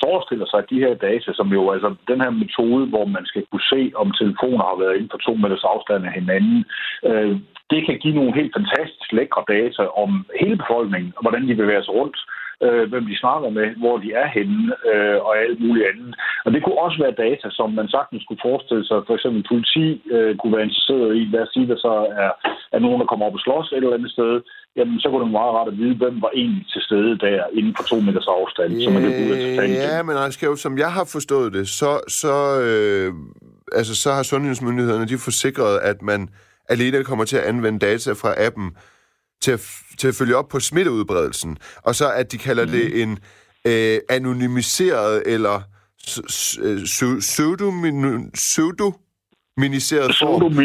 [0.05, 3.43] forestiller sig, at de her data, som jo altså den her metode, hvor man skal
[3.51, 6.65] kunne se, om telefoner har været inden for to meters afstand af hinanden,
[7.11, 7.35] øh,
[7.73, 11.83] det kan give nogle helt fantastisk lækre data om hele befolkningen, og hvordan de bevæger
[11.85, 12.46] sig rundt, øh,
[12.91, 16.15] hvem de snakker med, hvor de er henne, øh, og alt muligt andet.
[16.45, 19.87] Og det kunne også være data, som man sagtens skulle forestille sig, for eksempel politi
[20.15, 22.31] øh, kunne være interesseret i, lad os sige, der så er,
[22.75, 24.33] er nogen, der kommer op og slås et eller andet sted,
[24.77, 27.75] jamen så kunne det meget rart at vide, hvem var egentlig til stede der inden
[27.77, 28.71] for to meters afstand.
[28.73, 31.91] Yeah, så man kan ja, men skal jo, som jeg har forstået det, så,
[32.23, 32.35] så,
[32.69, 33.11] øh,
[33.79, 36.29] altså, så har sundhedsmyndighederne de forsikret, at man
[36.69, 38.69] alene kommer til at anvende data fra appen
[39.43, 42.71] til at, til at følge op på smitteudbredelsen, og så at de kalder mm.
[42.71, 43.19] det en
[43.67, 45.63] øh, anonymiseret eller
[48.35, 48.93] pseudo
[49.57, 50.59] miniseret form.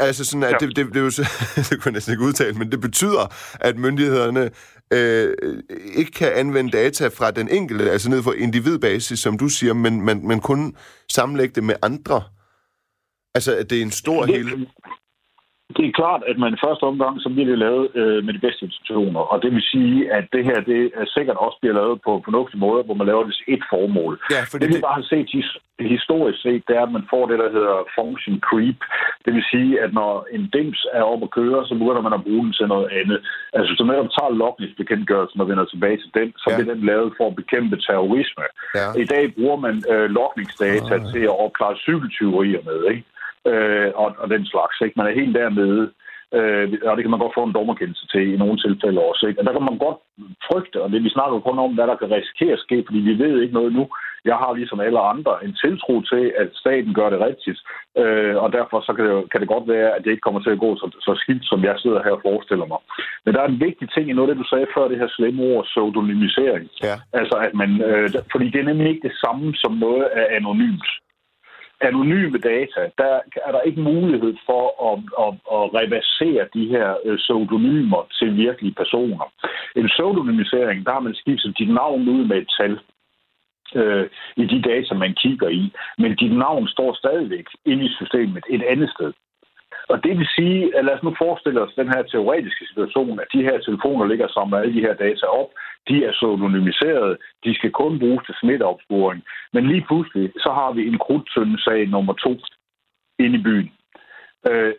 [0.00, 0.66] Altså sådan, at ja.
[0.66, 1.26] det, det, det, det,
[1.70, 4.50] det kunne jeg næsten ikke udtale, men det betyder, at myndighederne
[4.92, 5.34] øh,
[5.94, 10.00] ikke kan anvende data fra den enkelte, altså ned for individbasis, som du siger, men,
[10.00, 10.76] men, men kun
[11.12, 12.22] sammenlægge det med andre.
[13.34, 14.66] Altså, at det er en stor det, hele
[15.76, 18.44] det er klart, at man i første omgang, så bliver det lavet øh, med de
[18.46, 19.20] bedste institutioner.
[19.32, 22.58] Og det vil sige, at det her det er sikkert også bliver lavet på fornuftig
[22.66, 24.12] måde, hvor man laver det et formål.
[24.34, 24.86] Ja, fordi det vi det...
[24.86, 25.28] bare har set
[25.96, 28.80] historisk set, det er, at man får det, der hedder function creep.
[29.24, 32.24] Det vil sige, at når en dims er oppe at køre, så begynder man at
[32.26, 33.18] bruge den til noget andet.
[33.54, 36.54] Altså, hvis du netop tager logningsbekendtgørelsen og vender tilbage til den, så ja.
[36.56, 38.44] bliver den lavet for at bekæmpe terrorisme.
[38.78, 38.86] Ja.
[39.02, 41.06] I dag bruger man øh, logningsdata ah.
[41.12, 43.04] til at opklare cykeltyverier med, ikke?
[43.46, 44.76] Øh, og, og den slags.
[44.80, 44.94] Ikke?
[44.96, 45.90] Man er helt dernede.
[46.36, 49.26] Øh, og det kan man godt få en dommerkendelse til i nogle tilfælde også.
[49.26, 49.40] Ikke?
[49.40, 49.98] Og der kan man godt
[50.48, 53.14] frygte, og det vi snakker kun om, hvad der kan risikere at ske, fordi vi
[53.24, 53.84] ved ikke noget nu.
[54.24, 57.58] Jeg har ligesom alle andre en tiltro til, at staten gør det rigtigt,
[58.02, 60.50] øh, og derfor så kan det, kan det godt være, at det ikke kommer til
[60.50, 62.80] at gå så, så skidt, som jeg sidder her og forestiller mig.
[63.24, 65.10] Men der er en vigtig ting i noget af det, du sagde før, det her
[65.16, 66.68] slemme ord, pseudonymisering.
[66.82, 66.94] Ja.
[67.20, 70.88] Altså, at man, øh, fordi det er nemlig ikke det samme som noget er anonymt
[71.80, 77.18] anonyme data, der er der ikke mulighed for at, at, at reversere de her øh,
[77.18, 79.32] pseudonymer til virkelige personer.
[79.76, 82.78] En pseudonymisering, der har man skiftet dit navn ud med et tal
[83.74, 85.72] øh, i de data, man kigger i.
[85.98, 89.12] Men dit navn står stadigvæk inde i systemet et andet sted.
[89.92, 93.28] Og det vil sige, at lad os nu forestille os den her teoretiske situation, at
[93.34, 95.50] de her telefoner ligger sammen med alle de her data op.
[95.88, 99.22] De er så anonymiseret, De skal kun bruges til smitteopsporing.
[99.52, 102.32] Men lige pludselig, så har vi en krudtøndesag nummer to
[103.18, 103.70] inde i byen.
[104.50, 104.74] Øh,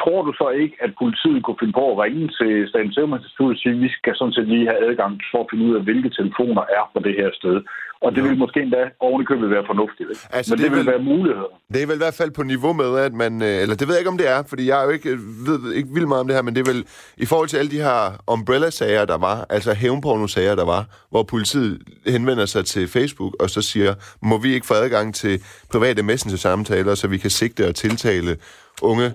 [0.00, 3.52] tror du så ikke, at politiet kunne finde på at ringe til Statens Serum Institut
[3.54, 5.82] og sige, at vi skal sådan set lige have adgang for at finde ud af,
[5.88, 7.56] hvilke telefoner er på det her sted?
[8.04, 8.28] Og det ja.
[8.28, 10.08] vil måske endda ovenikøbet være fornuftigt.
[10.10, 10.22] Ikke?
[10.30, 11.52] Altså, Men det, det vil, være muligheder.
[11.72, 13.42] Det er vel i hvert fald på niveau med, at man...
[13.42, 15.10] Øh, eller det ved jeg ikke, om det er, fordi jeg er jo ikke,
[15.48, 16.84] ved ikke vildt meget om det her, men det er vel
[17.16, 18.00] i forhold til alle de her
[18.34, 23.62] umbrella-sager, der var, altså hævnporno-sager, der var, hvor politiet henvender sig til Facebook og så
[23.62, 28.36] siger, må vi ikke få adgang til private messenger-samtaler, så vi kan sigte og tiltale
[28.82, 29.12] unge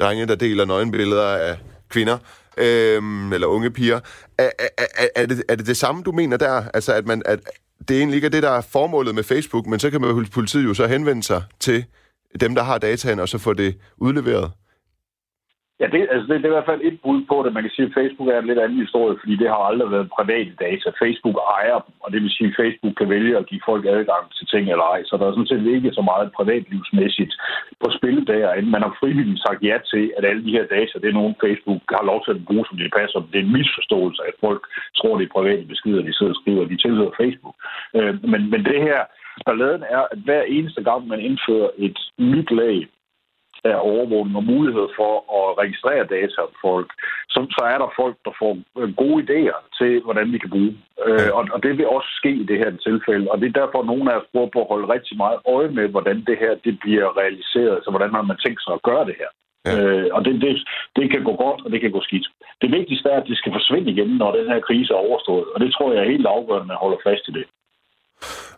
[0.00, 1.58] drenge, der deler nøgenbilleder af
[1.88, 2.18] kvinder,
[2.56, 4.00] øhm, eller unge piger.
[4.38, 6.62] Er, er, er, er, det, er det det samme, du mener der?
[6.74, 7.40] Altså, at, man, at
[7.88, 10.64] det egentlig ikke er det, der er formålet med Facebook, men så kan man politiet
[10.64, 11.84] jo så henvende sig til
[12.40, 14.50] dem, der har dataen, og så få det udleveret?
[15.80, 17.52] Ja, det, altså det, det er i hvert fald et bud på det.
[17.52, 20.14] Man kan sige, at Facebook er en lidt anden historie, fordi det har aldrig været
[20.18, 20.88] private data.
[21.02, 24.24] Facebook ejer dem, og det vil sige, at Facebook kan vælge at give folk adgang
[24.36, 25.00] til ting eller ej.
[25.08, 27.32] Så der er sådan set ikke så meget privatlivsmæssigt
[27.82, 30.94] på spil der, end man har frivilligt sagt ja til, at alle de her data,
[31.02, 33.18] det er nogen Facebook har lov til at bruge, som de passer.
[33.32, 34.62] Det er en misforståelse, at folk
[34.98, 37.56] tror, det er private beskeder, de sidder og skriver, de tilhører Facebook.
[37.96, 39.00] Øh, men, men det her,
[39.46, 42.78] balladen er, at hver eneste gang, man indfører et nyt lag
[43.64, 46.88] af overvågning og mulighed for at registrere data om folk,
[47.32, 50.74] så, så er der folk, der får øh, gode idéer til, hvordan vi kan bruge.
[51.06, 53.30] Øh, og, og det vil også ske i det her tilfælde.
[53.30, 55.70] Og det er derfor, at nogle af os prøver på at holde rigtig meget øje
[55.78, 57.84] med, hvordan det her det bliver realiseret.
[57.84, 59.30] Så hvordan har man tænkt sig at gøre det her?
[59.66, 59.72] Ja.
[59.78, 60.52] Øh, og det, det,
[60.96, 62.26] det kan gå godt, og det kan gå skidt.
[62.62, 65.46] Det vigtigste er, at det skal forsvinde igen, når den her krise er overstået.
[65.54, 67.46] Og det tror jeg er helt afgørende, at man holder fast i det.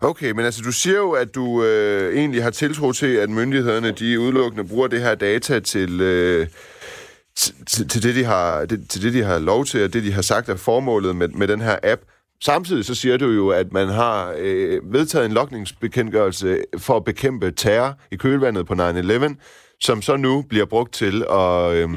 [0.01, 3.91] Okay, men altså du siger jo, at du øh, egentlig har tiltro til, at myndighederne
[3.91, 6.47] de udelukkende bruger det her data til, øh,
[7.37, 10.13] til, til, det, de har, det, til det, de har lov til, og det, de
[10.13, 12.03] har sagt er formålet med, med den her app.
[12.45, 17.51] Samtidig så siger du jo, at man har øh, vedtaget en lokningsbekendtgørelse for at bekæmpe
[17.51, 19.35] terror i kølvandet på 9-11,
[19.81, 21.89] som så nu bliver brugt til at øh,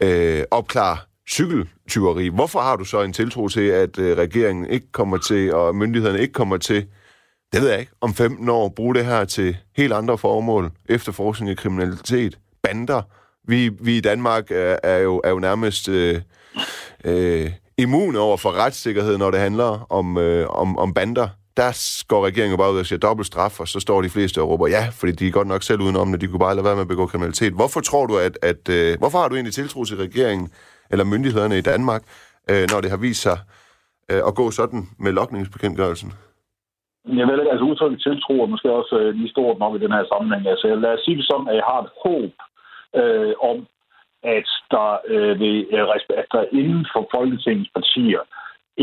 [0.00, 0.98] øh, opklare
[1.30, 2.28] cykeltyveri.
[2.28, 6.20] Hvorfor har du så en tiltro til, at øh, regeringen ikke kommer til, og myndighederne
[6.20, 6.86] ikke kommer til,
[7.52, 11.50] det ved jeg ikke, om 15 år bruge det her til helt andre formål, efterforskning
[11.50, 13.02] af kriminalitet, bander.
[13.48, 16.20] Vi, vi i Danmark er, er, jo, er jo nærmest øh,
[17.04, 21.28] øh, immune over for retssikkerhed, når det handler om, øh, om, om bander.
[21.56, 24.48] Der går regeringen bare ud og siger dobbelt straf, og så står de fleste og
[24.48, 26.74] råber ja, fordi de er godt nok selv udenom, når de kunne bare lade være
[26.74, 27.52] med at begå kriminalitet.
[27.52, 30.50] Hvorfor tror du, at, at øh, hvorfor har du egentlig tiltro til regeringen,
[30.94, 32.02] eller myndighederne i Danmark,
[32.50, 33.38] øh, når det har vist sig
[34.10, 36.10] øh, at gå sådan med lokningsbekendtgørelsen?
[37.20, 39.92] Jeg ved ikke, altså udtrykket tiltro er måske også øh, lige stort nok i den
[39.96, 40.46] her sammenhæng.
[40.52, 42.34] Altså, lad os sige det sådan, at jeg har et håb
[43.00, 43.58] øh, om,
[44.36, 48.22] at der, øh, ved, øh, at der inden for Folketingets partier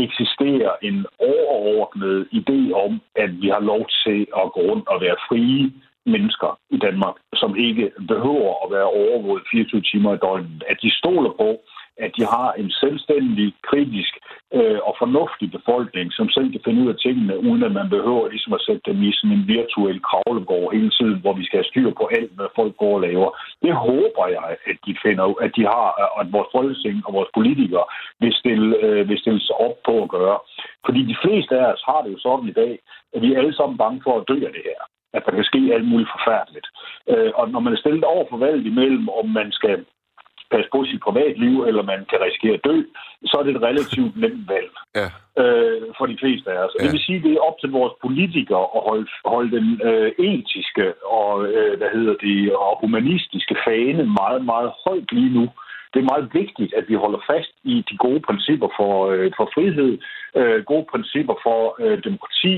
[0.06, 5.22] eksisterer en overordnet idé om, at vi har lov til at gå rundt og være
[5.28, 5.72] frie
[6.06, 10.64] mennesker i Danmark, som ikke behøver at være overvåget 24 timer i døgnet.
[10.70, 11.48] At de stoler på,
[11.96, 14.14] at de har en selvstændig, kritisk
[14.54, 18.28] øh, og fornuftig befolkning, som selv kan finde ud af tingene, uden at man behøver
[18.28, 21.70] ligesom at sætte dem i sådan en virtuel kravlegård hele tiden, hvor vi skal have
[21.72, 23.30] styr på alt, hvad folk går og laver.
[23.62, 25.88] Det håber jeg, at de finder, at de har,
[26.20, 27.84] at vores folketing og vores politikere
[28.20, 30.38] vil stille, øh, vil stille sig op på at gøre.
[30.86, 32.78] Fordi de fleste af os har det jo sådan i dag,
[33.14, 34.82] at vi er alle sammen bange for at dø af det her
[35.16, 36.68] at der kan ske alt muligt forfærdeligt.
[37.12, 39.84] Øh, og når man er stillet over for valget imellem, om man skal
[40.52, 42.76] passe på sit privatliv, eller man kan risikere at dø,
[43.30, 45.08] så er det et relativt nemt valg ja.
[45.42, 46.74] øh, for de fleste af os.
[46.74, 46.84] Ja.
[46.84, 50.10] Det vil sige, at det er op til vores politikere at holde, holde den øh,
[50.30, 50.86] etiske
[51.20, 55.46] og, øh, hvad hedder det, og humanistiske fane meget, meget højt lige nu.
[55.92, 59.46] Det er meget vigtigt, at vi holder fast i de gode principper for, øh, for
[59.54, 59.92] frihed,
[60.38, 62.54] øh, gode principper for øh, demokrati,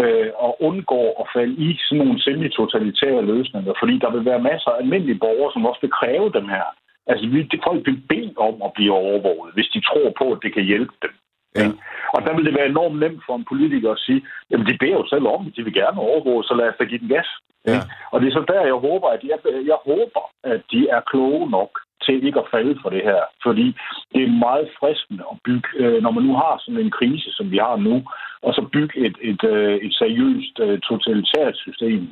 [0.00, 4.70] øh, og undgår at falde i sådan nogle semi-totalitære løsninger, fordi der vil være masser
[4.70, 6.66] af almindelige borgere, som også vil kræve dem her
[7.10, 10.42] Altså, vi, det, folk vil bede om at blive overvåget, hvis de tror på, at
[10.42, 11.12] det kan hjælpe dem.
[11.58, 11.68] Ja.
[12.14, 14.98] Og der vil det være enormt nemt for en politiker at sige, jamen de beder
[15.00, 17.28] jo selv om, de vil gerne overvåge, så lad os da give den gas.
[17.66, 17.80] Ja.
[18.12, 19.38] Og det er så der, jeg håber, at jeg,
[19.72, 21.72] jeg håber, at de er kloge nok
[22.04, 23.22] til ikke at falde for det her.
[23.42, 23.66] Fordi
[24.12, 27.50] det er meget fristende at bygge, øh, når man nu har sådan en krise, som
[27.50, 27.94] vi har nu,
[28.42, 32.02] og så bygge et, et, øh, et seriøst øh, totalitært system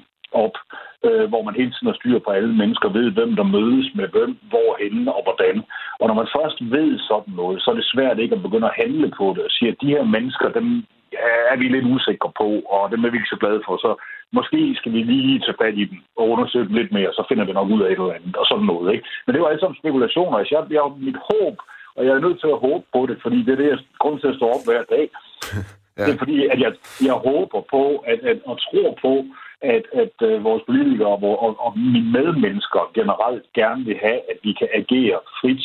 [0.45, 0.57] op,
[1.07, 4.09] øh, hvor man hele tiden har styr på alle mennesker, ved hvem der mødes med
[4.15, 5.57] hvem, hvorhenne og hvordan.
[6.01, 8.79] Og når man først ved sådan noget, så er det svært ikke at begynde at
[8.83, 10.69] handle på det og sige, at de her mennesker, dem
[11.53, 13.75] er vi lidt usikre på, og dem er vi ikke så glade for.
[13.77, 13.91] Så
[14.39, 17.45] måske skal vi lige tage fat i dem og undersøge dem lidt mere, så finder
[17.45, 18.93] vi nok ud af et eller andet, og sådan noget.
[18.95, 19.07] Ikke?
[19.25, 20.39] Men det var alle sammen spekulationer.
[20.39, 21.57] Jeg, jeg, mit håb,
[21.97, 24.21] og jeg er nødt til at håbe på det, fordi det er det, jeg grund
[24.21, 25.07] til at stå op hver dag.
[25.99, 26.05] Ja.
[26.05, 26.73] Det er fordi, at jeg,
[27.09, 29.13] jeg håber på, at, at, og tror på,
[29.75, 34.39] at, at øh, vores politikere og, og, og mine medmennesker generelt gerne vil have, at
[34.43, 35.65] vi kan agere frit,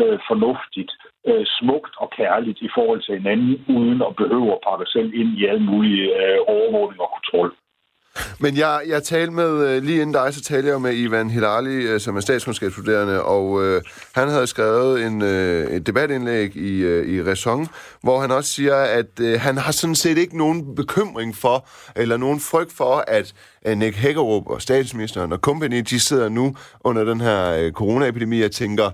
[0.00, 0.92] øh, fornuftigt,
[1.28, 5.30] øh, smukt og kærligt i forhold til hinanden, uden at behøve at pakke selv ind
[5.38, 7.50] i alle mulige øh, overvågning og kontrol.
[8.38, 11.74] Men jeg, jeg talte med, øh, lige inden dig, så talte jeg med Ivan Hilali,
[11.74, 17.08] øh, som er statskundskabsstuderende, og øh, han havde skrevet en, øh, et debatindlæg i, øh,
[17.08, 17.68] i Raison,
[18.02, 22.16] hvor han også siger, at øh, han har sådan set ikke nogen bekymring for, eller
[22.16, 23.32] nogen frygt for, at
[23.66, 28.42] øh, Nick Hækkerup og statsministeren og company, de sidder nu under den her øh, coronaepidemi
[28.42, 28.90] og tænker,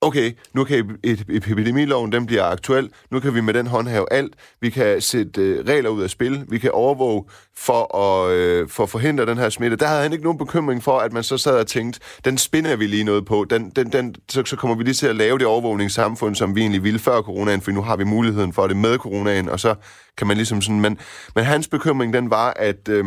[0.00, 4.70] okay, nu kan epidemiloven, den bliver aktuel, nu kan vi med den håndhæve alt, vi
[4.70, 7.24] kan sætte øh, regler ud af spil, vi kan overvåge
[7.56, 9.76] for at, øh, for at forhindre den her smitte.
[9.76, 12.76] Der havde han ikke nogen bekymring for, at man så sad og tænkte, den spinder
[12.76, 15.38] vi lige noget på, den, den, den, så, så kommer vi lige til at lave
[15.38, 18.76] det overvågningssamfund, som vi egentlig ville før coronaen, for nu har vi muligheden for det
[18.76, 19.74] med coronaen, og så
[20.16, 20.98] kan man ligesom sådan, men,
[21.34, 22.88] men hans bekymring, den var, at...
[22.88, 23.04] Øh,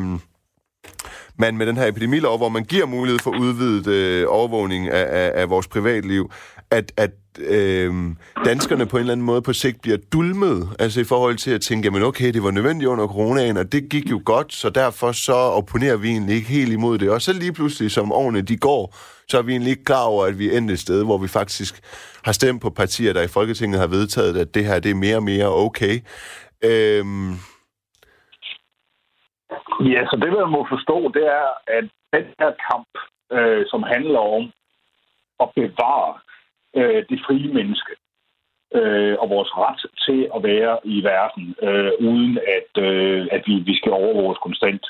[1.37, 5.41] man med den her epidemilov, hvor man giver mulighed for udvidet øh, overvågning af, af,
[5.41, 6.31] af vores privatliv,
[6.77, 7.93] at, at øh,
[8.45, 11.61] danskerne på en eller anden måde på sigt bliver dulmet, altså i forhold til at
[11.61, 15.11] tænke, jamen okay, det var nødvendigt under coronaen, og det gik jo godt, så derfor
[15.11, 17.09] så opponerer vi egentlig ikke helt imod det.
[17.09, 18.95] Og så lige pludselig, som årene de går,
[19.27, 21.27] så er vi egentlig ikke klar over, at vi er endt et sted, hvor vi
[21.27, 21.73] faktisk
[22.25, 25.15] har stemt på partier, der i Folketinget har vedtaget, at det her det er mere
[25.15, 25.95] og mere okay.
[26.63, 27.05] Øh,
[29.93, 32.91] Ja, så det, man må forstå, det er, at den her kamp,
[33.35, 34.43] øh, som handler om
[35.43, 36.13] at bevare
[36.75, 37.93] øh, det frie menneske
[38.79, 43.55] øh, og vores ret til at være i verden, øh, uden at, øh, at vi,
[43.69, 44.85] vi skal overvåges konstant,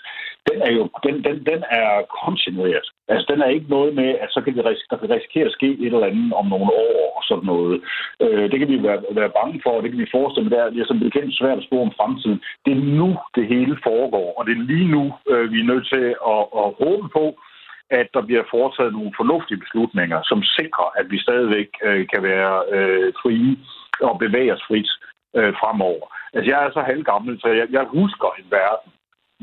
[0.50, 1.90] den er jo den, den, den er
[2.24, 2.88] kontinueret.
[3.08, 5.70] Altså, den er ikke noget med, at så kan det, der kan risikere at ske
[5.86, 7.82] et eller andet om nogle år og sådan noget.
[8.24, 10.72] Øh, det kan vi være, være bange for, og det kan vi forestille med.
[10.72, 12.40] Det er som bekendt svært at spå om fremtiden.
[12.66, 15.88] Det er nu, det hele foregår, og det er lige nu, øh, vi er nødt
[15.94, 17.26] til at, at håbe på,
[18.02, 22.56] at der bliver foretaget nogle fornuftige beslutninger, som sikrer, at vi stadigvæk øh, kan være
[22.76, 23.58] øh, frie
[24.10, 24.90] og bevæge os frit
[25.38, 26.06] øh, fremover.
[26.34, 28.92] Altså, jeg er så halvgammel, så jeg, jeg husker en verden,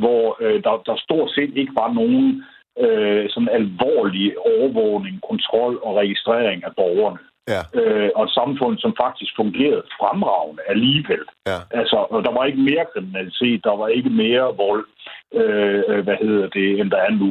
[0.03, 2.45] hvor øh, der, der stort set ikke var nogen
[2.85, 7.19] øh, sådan alvorlig overvågning, kontrol og registrering af borgerne.
[7.49, 7.63] Ja.
[7.81, 11.25] Øh, og et samfund, som faktisk fungerede fremragende alligevel.
[11.47, 11.59] Ja.
[11.71, 14.87] Altså, der var ikke mere kriminalitet, der var ikke mere vold,
[15.35, 17.31] øh, øh hvad hedder det, end der er nu.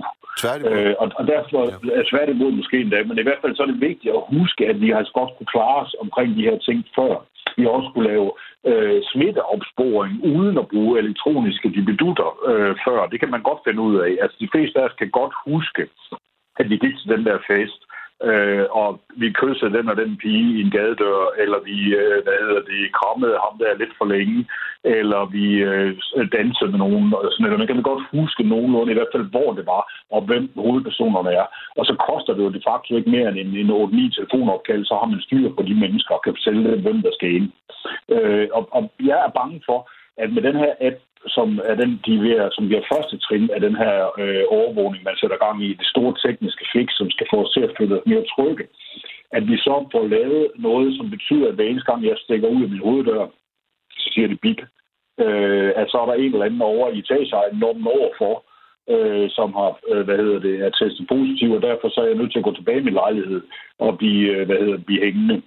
[0.72, 2.00] Øh, og, og derfor ja.
[2.00, 4.82] er tværtimod måske endda, men i hvert fald så er det vigtigt at huske, at
[4.82, 7.16] vi har godt kunne klare os omkring de her ting før
[7.60, 8.30] vi også skulle lave
[8.70, 13.00] øh, smitteopsporing uden at bruge elektroniske dibedutter øh, før.
[13.12, 14.12] Det kan man godt finde ud af.
[14.24, 15.84] Altså, de fleste af os kan godt huske,
[16.60, 17.80] at vi gik til den der fest,
[18.24, 22.38] øh, og vi kyssede den og den pige i en gadedør, eller vi øh, hvad
[22.46, 24.40] hedder det, krammede ham der lidt for længe,
[24.84, 25.90] eller vi øh,
[26.38, 27.14] dansede med nogen.
[27.14, 27.60] Og sådan noget.
[27.60, 29.84] Man kan godt huske nogenlunde, i hvert fald hvor det var,
[30.16, 31.46] og hvem hovedpersonerne er.
[31.78, 34.94] Og så koster det jo de facto ikke mere end en, en 8-9 telefonopkald, så
[35.00, 37.50] har man styr på de mennesker og kan fortælle dem, hvem der skal ind.
[38.16, 39.80] Øh, og, og jeg er bange for,
[40.22, 43.62] at med den her app, som er den, de ved, som bliver første trin af
[43.62, 47.38] den her øh, overvågning, man sætter gang i, det store tekniske fix, som skal få
[47.46, 48.66] os til at føle os mere trygge,
[49.32, 52.64] at vi så får lavet noget, som betyder, at hver eneste gang, jeg stikker ud
[52.64, 53.26] af min hoveddør,
[53.92, 54.62] så siger det bip,
[55.20, 58.36] øh, at så er der en eller anden over i etageejen normen overfor,
[58.94, 62.16] øh, som har, øh, hvad hedder det, er testet positiv, og derfor så er jeg
[62.16, 63.42] nødt til at gå tilbage i min lejlighed
[63.80, 65.42] og blive, øh, hvad hedder det, blive hængende.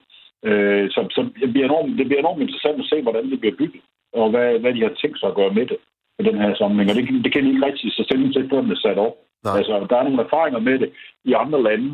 [0.44, 3.56] Øh, så så det, bliver enormt, det bliver enormt interessant at se, hvordan det bliver
[3.58, 3.82] bygget
[4.20, 5.76] og hvad, hvad de har tænkt sig at gøre med det
[6.18, 6.90] i den her sammenhæng.
[6.90, 9.16] Og det, det kan de ikke rigtig så stilling til, før det er sat op.
[9.44, 9.56] Nej.
[9.58, 10.90] Altså, der er nogle erfaringer med det
[11.24, 11.90] i andre lande,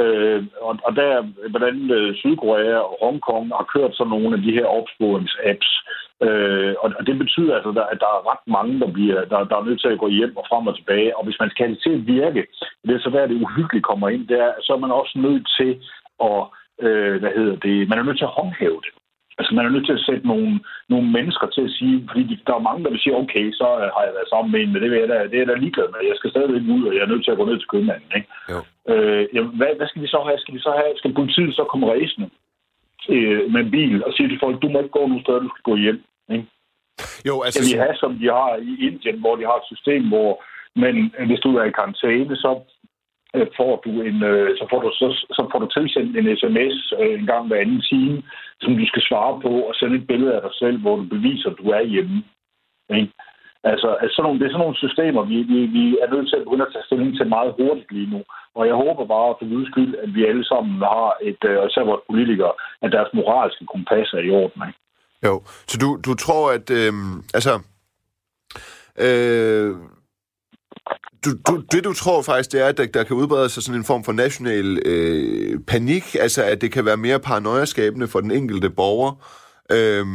[0.00, 1.12] øh, og, og der,
[1.54, 5.70] hvordan øh, Sydkorea og Hongkong har kørt sådan nogle af de her opsporingsapps.
[6.26, 9.56] Øh, og, og det betyder altså, at der er ret mange, der, bliver, der, der
[9.56, 11.16] er nødt til at gå hjem og frem og tilbage.
[11.16, 12.46] Og hvis man skal have det til at virke,
[12.86, 15.46] det er så der, det uhyggeligt kommer ind, det er, så er man også nødt
[15.58, 15.70] til
[16.28, 16.40] at,
[16.84, 18.92] øh, hvad hedder det, man er nødt til at håndhæve det.
[19.40, 20.50] Altså, man er nødt til at sætte nogle,
[20.92, 24.02] nogle mennesker til at sige, fordi der er mange, der vil sige, okay, så har
[24.06, 25.88] jeg været sammen med en, men det, vil jeg da, det er jeg da ligeglad
[25.90, 26.10] med.
[26.10, 28.10] Jeg skal stadigvæk ud, og jeg er nødt til at gå ned til købmanden.
[28.18, 28.28] Ikke?
[28.52, 28.58] Jo.
[28.92, 30.38] Øh, jamen, hvad, hvad, skal vi så have?
[30.42, 30.92] Skal vi så have?
[31.00, 32.28] Skal politiet så komme rejsende
[33.14, 35.52] øh, med en bil og sige til folk, du må ikke gå nogen steder, du
[35.52, 35.98] skal gå hjem?
[36.34, 36.46] Ikke?
[37.28, 37.56] Jo, altså...
[37.56, 40.30] Skal vi have, som de har i Indien, hvor de har et system, hvor
[40.82, 40.94] men
[41.26, 42.50] hvis du er i karantæne, så
[43.36, 46.76] Øh, får du en, øh, så, får du, så, så får du tilsendt en sms
[47.00, 48.22] øh, en gang hver anden time,
[48.60, 51.50] som du skal svare på, og sende et billede af dig selv, hvor du beviser,
[51.50, 52.18] at du er hjemme.
[52.98, 53.12] Ikke?
[53.64, 56.36] Altså, altså sådan nogle, det er sådan nogle systemer, vi, vi, vi er nødt til
[56.36, 58.20] at begynde at tage stilling til meget hurtigt lige nu.
[58.54, 61.84] Og jeg håber bare for guds skyld, at vi alle sammen har et, og især
[61.90, 64.62] vores politikere, at deres moralske kompas er i orden.
[64.68, 64.78] Ikke?
[65.26, 65.34] Jo,
[65.70, 66.92] så du, du tror, at øh,
[67.38, 67.54] altså,
[69.06, 69.70] øh,
[71.24, 73.80] du, du, det du tror faktisk, det er, at der, der kan udbrede sig sådan
[73.80, 78.30] en form for national øh, panik, altså at det kan være mere paranoiaskabende for den
[78.30, 79.12] enkelte borger,
[79.70, 80.06] øh,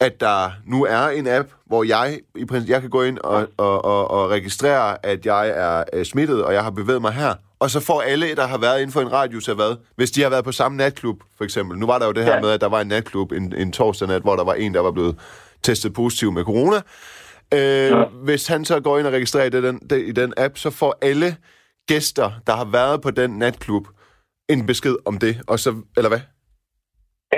[0.00, 3.46] at der nu er en app, hvor jeg i princippet, jeg kan gå ind og,
[3.56, 7.34] og, og, og registrere, at jeg er øh, smittet, og jeg har bevæget mig her,
[7.58, 10.22] og så får alle, der har været inden for en radius af hvad, hvis de
[10.22, 11.78] har været på samme natklub, for eksempel.
[11.78, 12.40] Nu var der jo det her ja.
[12.40, 14.80] med, at der var en natklub en, en torsdag nat, hvor der var en, der
[14.80, 15.16] var blevet
[15.62, 16.80] testet positiv med corona,
[17.54, 18.04] Øh, ja.
[18.24, 20.94] Hvis han så går ind og registrerer det, den, det, i den app, så får
[21.02, 21.36] alle
[21.88, 23.84] gæster, der har været på den natklub,
[24.48, 26.22] en besked om det, og så, eller hvad?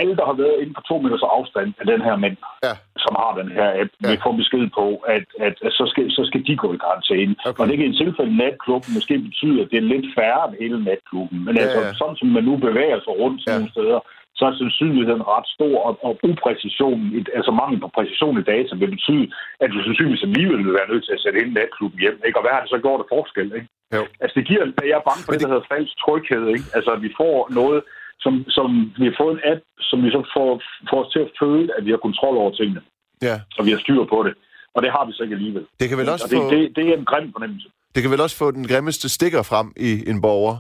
[0.01, 2.75] Alle, der har været inden for to meters afstand af den her mænd, ja.
[3.05, 4.09] som har den her app, ja.
[4.09, 7.35] vil få besked på, at, at, at så, skal, så skal de gå i karantæne.
[7.49, 7.61] Okay.
[7.61, 10.79] Og det kan i tilfælde natklubben måske betyde, at det er lidt færre end hele
[10.88, 11.38] natklubben.
[11.44, 11.94] Men ja, altså, ja.
[12.01, 13.53] sådan som man nu bevæger sig rundt ja.
[13.55, 14.01] nogle steder,
[14.38, 17.01] så er sandsynligheden ret stor, og, og upræcision,
[17.38, 19.27] altså mangel på præcision i data, vil betyde,
[19.62, 22.18] at du sandsynligvis alligevel vil være nødt til at sætte hele natklubben hjem.
[22.27, 22.38] Ikke?
[22.38, 23.48] Og hvad har det så gjort af forskel?
[23.59, 23.68] Ikke?
[23.96, 24.03] Jo.
[24.22, 26.44] Altså det giver, jeg er bange for det, der hedder falsk tryghed.
[26.55, 26.66] Ikke?
[26.77, 27.81] Altså at vi får noget,
[28.24, 28.68] som, som
[29.01, 30.51] vi har fået en app, som vi så får,
[30.90, 32.83] får os til at føle, at vi har kontrol over tingene.
[33.29, 33.37] Ja.
[33.59, 34.35] Og vi har styr på det.
[34.74, 35.64] Og det har vi så ikke alligevel.
[35.81, 36.51] Det kan vel også og det, få...
[36.55, 37.68] det, det, er en grim fornemmelse.
[37.94, 40.57] Det kan vel også få den grimmeste stikker frem i en borger,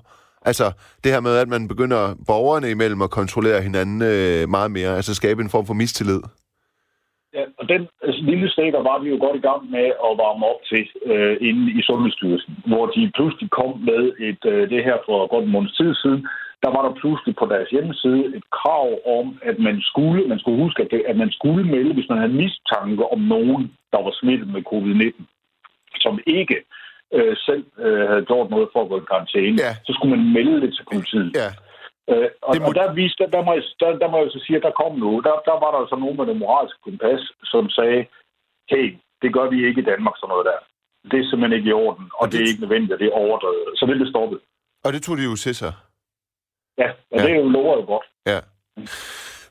[0.50, 0.66] Altså
[1.04, 5.14] det her med, at man begynder borgerne imellem at kontrollere hinanden øh, meget mere, altså
[5.14, 6.22] skabe en form for mistillid.
[7.36, 10.44] Ja, og den altså, lille stikker var vi jo godt i gang med at varme
[10.52, 10.82] op til
[11.12, 15.44] øh, inde i Sundhedsstyrelsen, hvor de pludselig kom med et, øh, det her for godt
[15.44, 16.22] en måneds tid siden,
[16.62, 20.62] der var der pludselig på deres hjemmeside et krav om, at man skulle, man skulle
[20.64, 24.12] huske, at, det, at man skulle melde, hvis man havde mistanke om nogen, der var
[24.20, 25.22] smittet med covid-19,
[26.04, 26.77] som ikke øh,
[27.46, 29.72] selv øh, havde gjort noget for at gå i karantæne, ja.
[29.86, 31.30] så skulle man melde det til politiet.
[31.42, 31.50] Ja.
[32.12, 32.66] Øh, og, må...
[32.68, 34.92] og der, viste, der, må jeg, der, der må jeg så sige, at der kom
[35.04, 35.24] noget.
[35.26, 38.00] Der, der var der så altså nogen med det moralske kompas, som sagde,
[38.72, 38.86] hey,
[39.22, 40.58] det gør vi ikke i Danmark, sådan noget der.
[41.10, 42.32] Det er simpelthen ikke i orden, og, og det...
[42.32, 43.64] det er ikke nødvendigt, at det er overdrevet.
[43.78, 44.38] Så det blev stoppet.
[44.84, 45.72] Og det tog de jo til sig?
[46.82, 47.22] Ja, og ja.
[47.22, 48.06] det er jo lover jo godt.
[48.26, 48.40] Ja.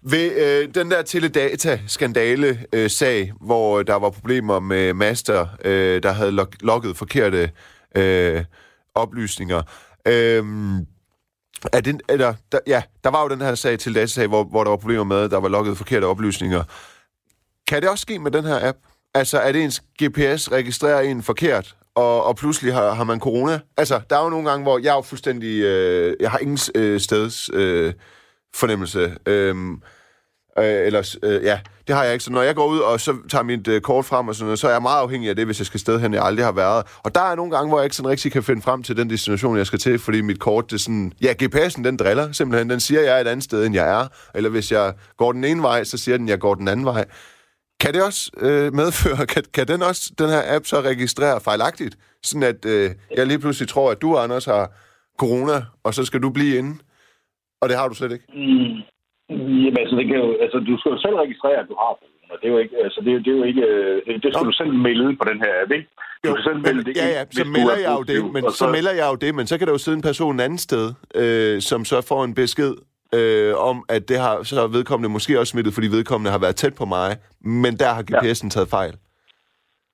[0.01, 6.11] Ved øh, den der Teledata-skandale-sag, øh, hvor øh, der var problemer med master, øh, der
[6.11, 7.51] havde log- logget forkerte
[7.95, 8.43] øh,
[8.95, 9.61] oplysninger,
[10.07, 10.43] øh,
[11.73, 14.69] er det, eller, der, ja, der var jo den her sag teledata-sag, hvor, hvor der
[14.69, 16.63] var problemer med, at der var logget forkerte oplysninger.
[17.67, 18.77] Kan det også ske med den her app?
[19.13, 23.59] Altså, er det ens GPS registrerer en forkert, og, og pludselig har, har man corona?
[23.77, 25.61] Altså, der er jo nogle gange, hvor jeg er jo fuldstændig...
[25.61, 27.49] Øh, jeg har ingen øh, steds...
[27.53, 27.93] Øh,
[28.57, 29.17] fornemmelse.
[29.25, 29.73] Øhm,
[30.59, 32.23] øh, eller, øh, ja, det har jeg ikke.
[32.23, 34.59] Så når jeg går ud og så tager mit øh, kort frem og sådan noget,
[34.59, 36.51] så er jeg meget afhængig af det, hvis jeg skal sted hen, jeg aldrig har
[36.51, 36.85] været.
[37.03, 39.09] Og der er nogle gange, hvor jeg ikke sådan rigtig kan finde frem til den
[39.09, 41.11] destination, jeg skal til, fordi mit kort, det er sådan...
[41.21, 42.69] Ja, GPS'en, den driller simpelthen.
[42.69, 44.07] Den siger, at jeg er et andet sted, end jeg er.
[44.35, 46.85] Eller hvis jeg går den ene vej, så siger den, at jeg går den anden
[46.85, 47.05] vej.
[47.79, 51.97] Kan det også øh, medføre, kan, kan den også, den her app så registrere fejlagtigt?
[52.23, 54.71] Sådan at øh, jeg lige pludselig tror, at du, Anders, har
[55.19, 56.77] corona, og så skal du blive inde?
[57.61, 58.27] Og det har du slet ikke?
[58.41, 58.75] Mm.
[59.63, 62.33] Jamen, altså, det kan jo, altså, du skal jo selv registrere, at du har corona.
[62.41, 63.67] Det er jo ikke, altså, det, er, det er jo ikke,
[64.23, 64.51] det, skal Nå.
[64.51, 65.87] du selv melde på den her app, ikke?
[66.23, 68.57] Du jo, skal selv melde det ja, ja, så melder jeg jo det, men så...
[68.61, 70.85] så melder jeg jo det, men så kan der jo sidde en person anden sted,
[71.15, 72.73] øh, som så får en besked
[73.13, 76.75] øh, om, at det har så vedkommende måske også smittet, fordi vedkommende har været tæt
[76.75, 78.49] på mig, men der har GPS'en ja.
[78.49, 78.93] taget fejl.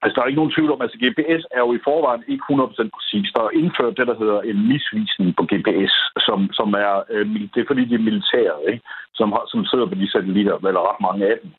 [0.04, 2.44] Altså, der er ikke nogen tvivl om, at altså, GPS er jo i forvejen ikke
[2.52, 3.28] 100% præcis.
[3.36, 5.94] Der er indført det, der hedder en misvisning på GPS,
[6.28, 8.84] som, som er, øh, det er fordi, de er militære, ikke?
[9.20, 11.52] Som, har, som sidder på de satellitter, eller ret mange af dem.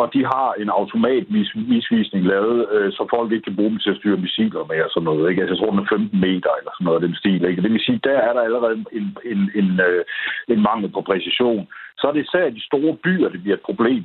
[0.00, 3.90] Og de har en automatvis misvisning lavet, øh, så folk ikke kan bruge dem til
[3.90, 5.30] at styre missiler med og sådan noget.
[5.30, 5.40] Ikke?
[5.42, 7.44] Altså, jeg tror, den er 15 meter eller sådan noget af den stil.
[7.44, 7.62] Ikke?
[7.62, 10.04] Det vil sige, der er der allerede en, en, en, øh,
[10.48, 11.64] en mangel på præcision.
[11.98, 14.04] Så er det især de store byer, det bliver et problem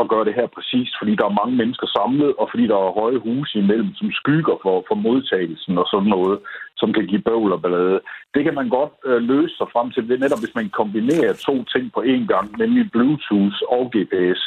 [0.00, 2.98] at gøre det her præcist, fordi der er mange mennesker samlet, og fordi der er
[3.00, 6.38] høje huse imellem, som skygger for, for modtagelsen og sådan noget,
[6.80, 8.00] som kan give bøvl og ballade.
[8.34, 11.54] Det kan man godt øh, løse sig frem til, det netop hvis man kombinerer to
[11.72, 14.40] ting på én gang, nemlig Bluetooth og GPS.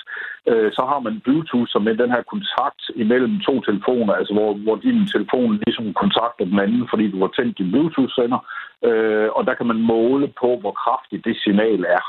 [0.50, 4.52] Øh, så har man Bluetooth som er den her kontakt imellem to telefoner, altså hvor,
[4.66, 8.40] hvor din telefon ligesom kontakter den anden, fordi du har tændt din Bluetooth-sender,
[8.88, 12.04] øh, og der kan man måle på, hvor kraftigt det signal er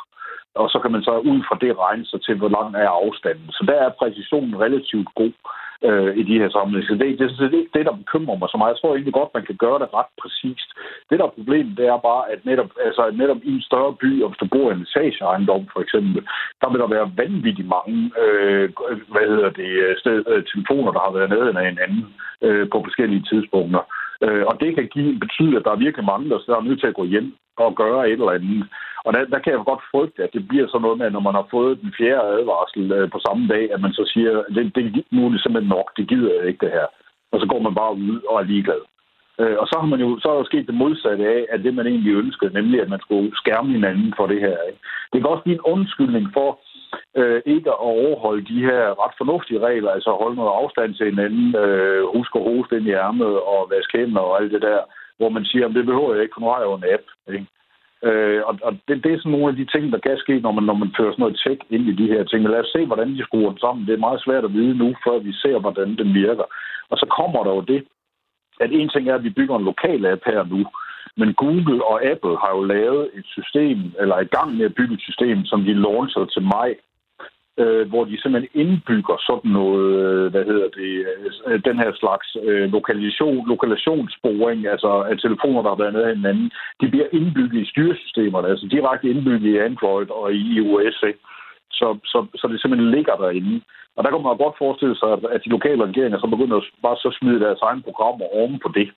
[0.54, 3.48] og så kan man så ud fra det regne sig til, hvor lang er afstanden.
[3.56, 5.32] Så der er præcisionen relativt god
[5.88, 6.88] øh, i de her sammenhænge.
[6.88, 8.72] Så det, det, det er ikke det, der bekymrer mig så meget.
[8.72, 10.70] Jeg tror egentlig godt, man kan gøre det ret præcist.
[11.08, 14.22] Det, der er problemet, det er bare, at netop, altså, netop i en større by,
[14.22, 16.22] og hvis du bor i en etageejendom for eksempel,
[16.60, 18.66] der vil der være vanvittigt mange øh,
[19.12, 22.04] hvad hedder det, øh, sted, øh, telefoner, der har været nede af anden
[22.46, 23.82] øh, på forskellige tidspunkter.
[24.24, 26.92] Øh, og det kan give, betyde, at der er virkelig mange, der er nødt til
[26.92, 28.66] at gå hjem og gøre et eller andet.
[29.04, 31.34] Og der, der kan jeg godt frygte, at det bliver sådan noget med, når man
[31.34, 34.74] har fået den fjerde advarsel øh, på samme dag, at man så siger, at det,
[34.74, 36.86] det, nu er det simpelthen nok, det gider jeg ikke det her.
[37.32, 38.82] Og så går man bare ud og er ligeglad.
[39.40, 41.74] Øh, og så har man jo så er der sket det modsatte af, at det
[41.74, 44.58] man egentlig ønskede, nemlig at man skulle skærme hinanden for det her.
[44.68, 44.80] Ikke?
[45.12, 46.58] Det kan også blive en undskyldning for
[47.16, 51.56] øh, ikke at overholde de her ret fornuftige regler, altså holde noget afstand til hinanden,
[51.62, 54.80] øh, huske at hoste ind i ærmet og vaske hænder og alt det der,
[55.18, 57.06] hvor man siger, at det behøver jeg ikke, for nu har jeg jo en app.
[57.34, 57.46] Ikke?
[58.08, 60.52] Øh, og og det, det er sådan nogle af de ting, der kan ske, når
[60.52, 62.42] man, når man fører sådan noget tjek ind i de her ting.
[62.42, 63.86] Men lad os se, hvordan de skruer den sammen.
[63.86, 66.46] Det er meget svært at vide nu, før vi ser, hvordan den virker.
[66.90, 67.80] Og så kommer der jo det,
[68.60, 70.66] at en ting er, at vi bygger en lokal app her nu,
[71.20, 74.74] men Google og Apple har jo lavet et system, eller er i gang med at
[74.74, 76.70] bygge et system, som de launcher til maj
[77.62, 80.92] øh, hvor de simpelthen indbygger sådan noget, øh, hvad hedder det,
[81.46, 86.16] øh, den her slags øh, lokalisation, lokalisationssporing, altså af telefoner, der har været nede af
[86.16, 86.50] hinanden,
[86.80, 91.20] de bliver indbygget i styresystemerne, altså direkte indbygget i Android og i iOS, ikke?
[91.78, 93.60] Så, så, så det simpelthen ligger derinde.
[93.96, 96.96] Og der kan man godt forestille sig, at de lokale regeringer så begynder at bare
[96.96, 98.88] så smide deres egne programmer oven på det.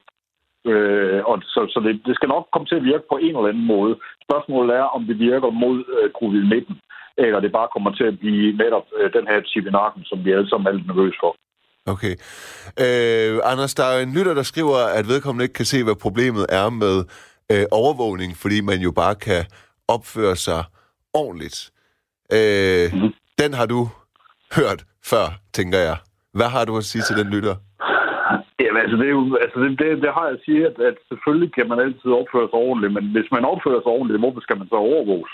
[0.72, 3.51] Øh, og så så det, det skal nok komme til at virke på en eller
[3.51, 3.93] anden måde.
[4.28, 6.74] Spørgsmålet er, om det virker mod øh, covid-19
[7.18, 10.26] eller det bare kommer til at blive netop øh, den her chip i nakken, som
[10.26, 11.36] vi alle sammen er lidt nervøse for.
[11.86, 12.16] Okay.
[12.84, 16.45] Øh, Anders, der er en lytter, der skriver, at vedkommende ikke kan se, hvad problemet
[16.49, 17.05] er med
[17.51, 19.45] øh, overvågning, fordi man jo bare kan
[19.88, 20.64] opføre sig
[21.14, 21.72] ordentligt.
[22.34, 23.14] Øh, mm.
[23.41, 23.89] Den har du
[24.55, 25.97] hørt før, tænker jeg.
[26.34, 27.55] Hvad har du at sige til den lytter?
[28.74, 30.97] Jamen, altså, det, er jo, altså det, det, det har jeg at sige, at, at
[31.09, 34.57] selvfølgelig kan man altid opføre sig ordentligt, men hvis man opfører sig ordentligt, hvorfor skal
[34.59, 35.34] man så overvåges?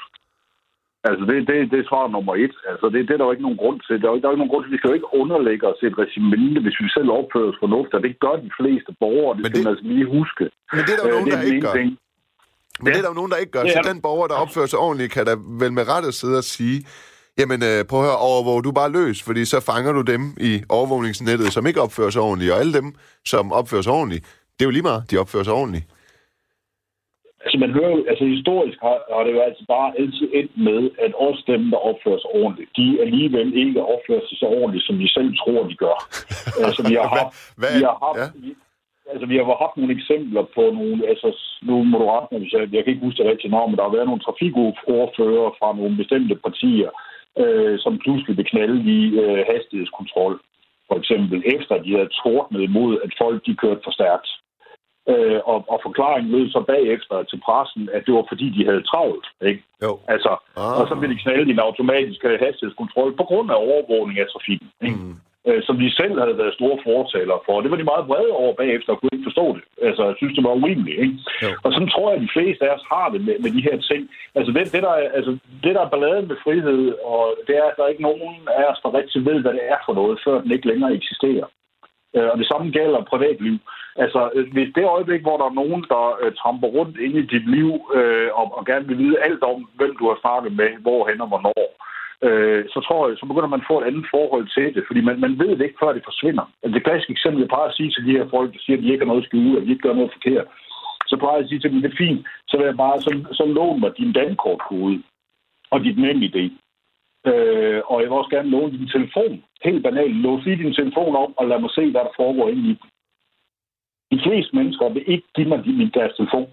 [1.09, 2.55] Altså, det, det, det er svar nummer et.
[2.71, 3.95] Altså, det, det er der jo ikke nogen grund til.
[4.01, 4.75] Der er, der er jo ikke nogen grund til.
[4.75, 7.97] Vi skal jo ikke underlægge os et regimente, hvis vi selv opfører os fornuftigt.
[7.99, 9.33] Og det gør de fleste borgere.
[9.35, 10.43] Det men skal det, man altså lige huske.
[10.75, 11.75] Men det er der jo øh, nogen, der ikke gør.
[11.79, 11.89] Ting.
[12.81, 12.91] Men ja.
[12.93, 13.63] det er der jo nogen, der ikke gør.
[13.77, 16.77] Så den borger, der opfører sig ordentligt, kan da vel med rette sidde og sige,
[17.39, 20.51] jamen øh, prøv at høre, overvåg du bare løs, fordi så fanger du dem i
[20.77, 22.87] overvågningsnettet, som ikke opfører sig ordentligt, og alle dem,
[23.25, 24.23] som opfører sig ordentligt,
[24.53, 25.87] det er jo lige meget, de opfører sig ordentligt.
[27.43, 30.81] Altså, man hører jo, altså historisk har, har det jo altså bare altid endt med,
[31.05, 34.95] at også dem, der opfører sig ordentligt, de alligevel ikke opfører sig så ordentligt, som
[35.01, 35.97] de selv tror, de gør.
[36.65, 38.27] altså, vi har haft, hvad, vi har haft, ja.
[38.43, 38.49] vi,
[39.11, 41.29] altså, vi har haft nogle eksempler på nogle, altså,
[41.67, 43.77] nu må du rette mig, hvis jeg, jeg kan ikke huske det rigtige navn, men
[43.77, 46.91] der har været nogle trafikordfører fra nogle bestemte partier,
[47.43, 50.39] øh, som pludselig vil knalde i øh, hastighedskontrol,
[50.87, 54.29] for eksempel, efter de havde tordnet imod, at folk de kørte for stærkt.
[55.11, 58.83] Øh, og, og forklaringen lød så bagefter til pressen, at det var fordi, de havde
[58.91, 59.27] travlt.
[59.49, 59.63] Ikke?
[59.85, 59.99] Jo.
[60.07, 60.79] Altså, ah.
[60.79, 64.69] Og så ville de knalde din automatiske hastighedskontrol på grund af overvågning af trafikken.
[64.87, 64.99] Ikke?
[65.03, 65.15] Mm.
[65.49, 67.61] Øh, som de selv havde været store fortalere for.
[67.61, 69.63] Det var de meget brede over bagefter og kunne ikke forstå det.
[69.87, 70.99] Altså, jeg synes, det var urimeligt.
[71.05, 71.17] Ikke?
[71.43, 71.49] Jo.
[71.63, 73.77] Og sådan tror jeg, at de fleste af os har det med, med de her
[73.89, 74.01] ting.
[74.37, 75.31] Altså det, det, der, er, altså,
[75.63, 76.81] det, der er balladen med frihed,
[77.13, 79.65] og det er, at der er ikke nogen af os, der rigtig ved, hvad det
[79.73, 81.47] er for noget, før den ikke længere eksisterer.
[82.15, 83.55] Øh, og det samme gælder privatliv.
[84.03, 87.29] Altså, øh, hvis det øjeblik, hvor der er nogen, der øh, tramper rundt ind i
[87.33, 90.69] dit liv øh, og, og gerne vil vide alt om, hvem du har snakket med,
[90.85, 91.79] hvorhen og hvornår, øh,
[92.27, 95.01] øh, så tror jeg, så begynder man at få et andet forhold til det, fordi
[95.01, 96.45] man, man ved det ikke, før det forsvinder.
[96.63, 98.83] Altså, det klassiske eksempel, jeg plejer at sige til de her folk, der siger, at
[98.83, 100.47] de ikke har noget at skjule, at de ikke gør noget forkert,
[101.09, 103.11] så plejer jeg at sige til dem, det er fint, så vil jeg bare, så,
[103.39, 105.03] så lån mig din dankortkode
[105.71, 106.37] og dit NemID.
[107.29, 109.43] Øh, og jeg vil også gerne låne din telefon.
[109.63, 110.15] Helt banalt.
[110.15, 112.89] Lås lige din telefon op, og lad mig se, hvad der foregår inde i den.
[114.11, 116.49] De fleste mennesker vil ikke give mig deres telefon.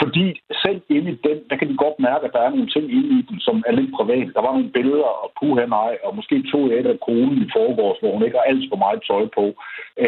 [0.00, 0.26] Fordi
[0.64, 3.10] selv inde i den, der kan de godt mærke, at der er nogle ting inde
[3.18, 4.28] i den, som er lidt privat.
[4.36, 7.98] Der var nogle billeder, og puha nej, og måske to et af konen i forgårs,
[8.00, 9.44] hvor hun ikke har alt for meget tøj på,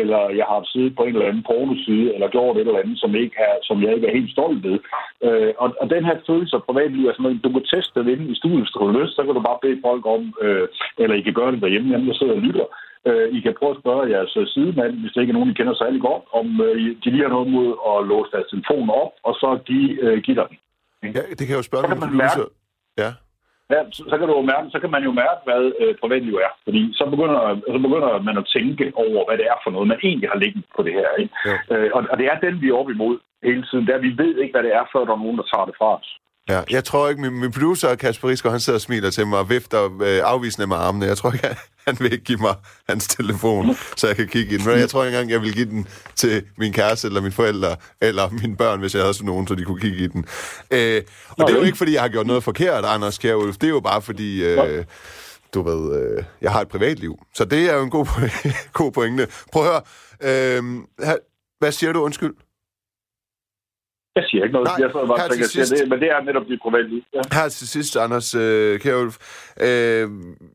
[0.01, 3.15] eller jeg har siddet på en eller anden pornoside, eller gjort et eller andet, som,
[3.15, 4.79] ikke er, som jeg ikke er helt stolt ved.
[5.27, 8.13] Øh, og, og den her følelse af privatliv er sådan noget, du kan teste det
[8.13, 10.67] inde i studiet, hvis du har lyst, så kan du bare bede folk om, øh,
[11.03, 12.67] eller I kan gøre det derhjemme, jamen der sidder og lytter,
[13.09, 15.59] Øh, I kan prøve at spørge jeres øh, sidemand, hvis det ikke er nogen, I
[15.59, 19.13] kender særlig godt, om øh, de lige har noget mod at låse deres telefon op,
[19.29, 20.59] og så give, øh, give dig den.
[21.17, 22.45] Ja, det kan jeg jo spørge så man mærke,
[23.03, 23.11] Ja.
[23.75, 26.35] Ja, så, så, kan du jo mærke, så kan man jo mærke, hvad øh, privatliv
[26.47, 26.53] er.
[26.67, 27.41] Fordi så begynder,
[27.75, 30.67] så begynder man at tænke over, hvad det er for noget, man egentlig har liggende
[30.77, 31.11] på det her.
[31.23, 31.35] Ikke?
[31.49, 31.57] Ja.
[31.75, 33.17] Øh, og, og det er den, vi er op imod
[33.49, 33.87] hele tiden.
[33.87, 35.89] Der vi ved ikke, hvad det er, før der er nogen, der tager det fra
[35.99, 36.09] os.
[36.49, 39.39] Ja, jeg tror ikke, min, min producer, Kasper Risker, han sidder og smiler til mig
[39.39, 41.07] og vifter øh, afvisende med armene.
[41.07, 42.55] Jeg tror ikke, han, han vil ikke give mig
[42.89, 44.67] hans telefon, så jeg kan kigge i den.
[44.67, 47.77] Men jeg tror ikke engang, jeg vil give den til min kæreste, eller mine forældre,
[48.01, 50.25] eller mine børn, hvis jeg havde sådan nogen, så de kunne kigge i den.
[50.71, 53.57] Øh, og Nå, det er jo ikke, fordi jeg har gjort noget forkert, Anders Kjærulf.
[53.57, 54.45] Det er jo bare, fordi...
[54.45, 54.85] Øh,
[55.55, 57.19] du ved, øh, jeg har et privatliv.
[57.35, 58.07] Så det er jo en god,
[58.73, 59.29] god pointe.
[59.53, 60.59] Prøv at høre.
[60.59, 60.63] Øh,
[61.59, 62.01] hvad siger du?
[62.01, 62.35] Undskyld.
[64.17, 64.67] Jeg siger ikke noget.
[64.67, 67.03] Nej, jeg så bare tænker, sidst, det, men det er netop dit privatliv.
[67.15, 67.21] Ja.
[67.33, 69.17] Her til sidst, Anders øh, Kjærulf.
[69.61, 70.11] Øh,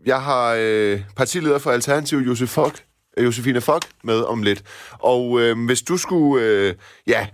[0.06, 2.76] jeg har øh, partileder for Alternativ, Josef Fock,
[3.18, 4.64] øh, Josefine Fock, med om lidt.
[4.92, 6.74] Og øh, hvis du skulle, øh,
[7.08, 7.28] ja,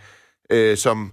[0.49, 1.11] øh, som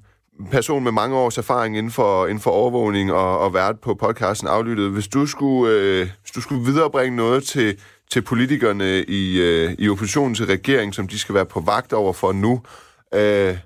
[0.50, 4.48] person med mange års erfaring inden for, inden for overvågning og, og vært på podcasten
[4.48, 7.78] Aflyttet, hvis du skulle, øh, hvis du skulle viderebringe noget til,
[8.10, 12.12] til politikerne i, øh, i oppositionen til regeringen, som de skal være på vagt over
[12.12, 12.62] for nu,
[13.14, 13.56] øh,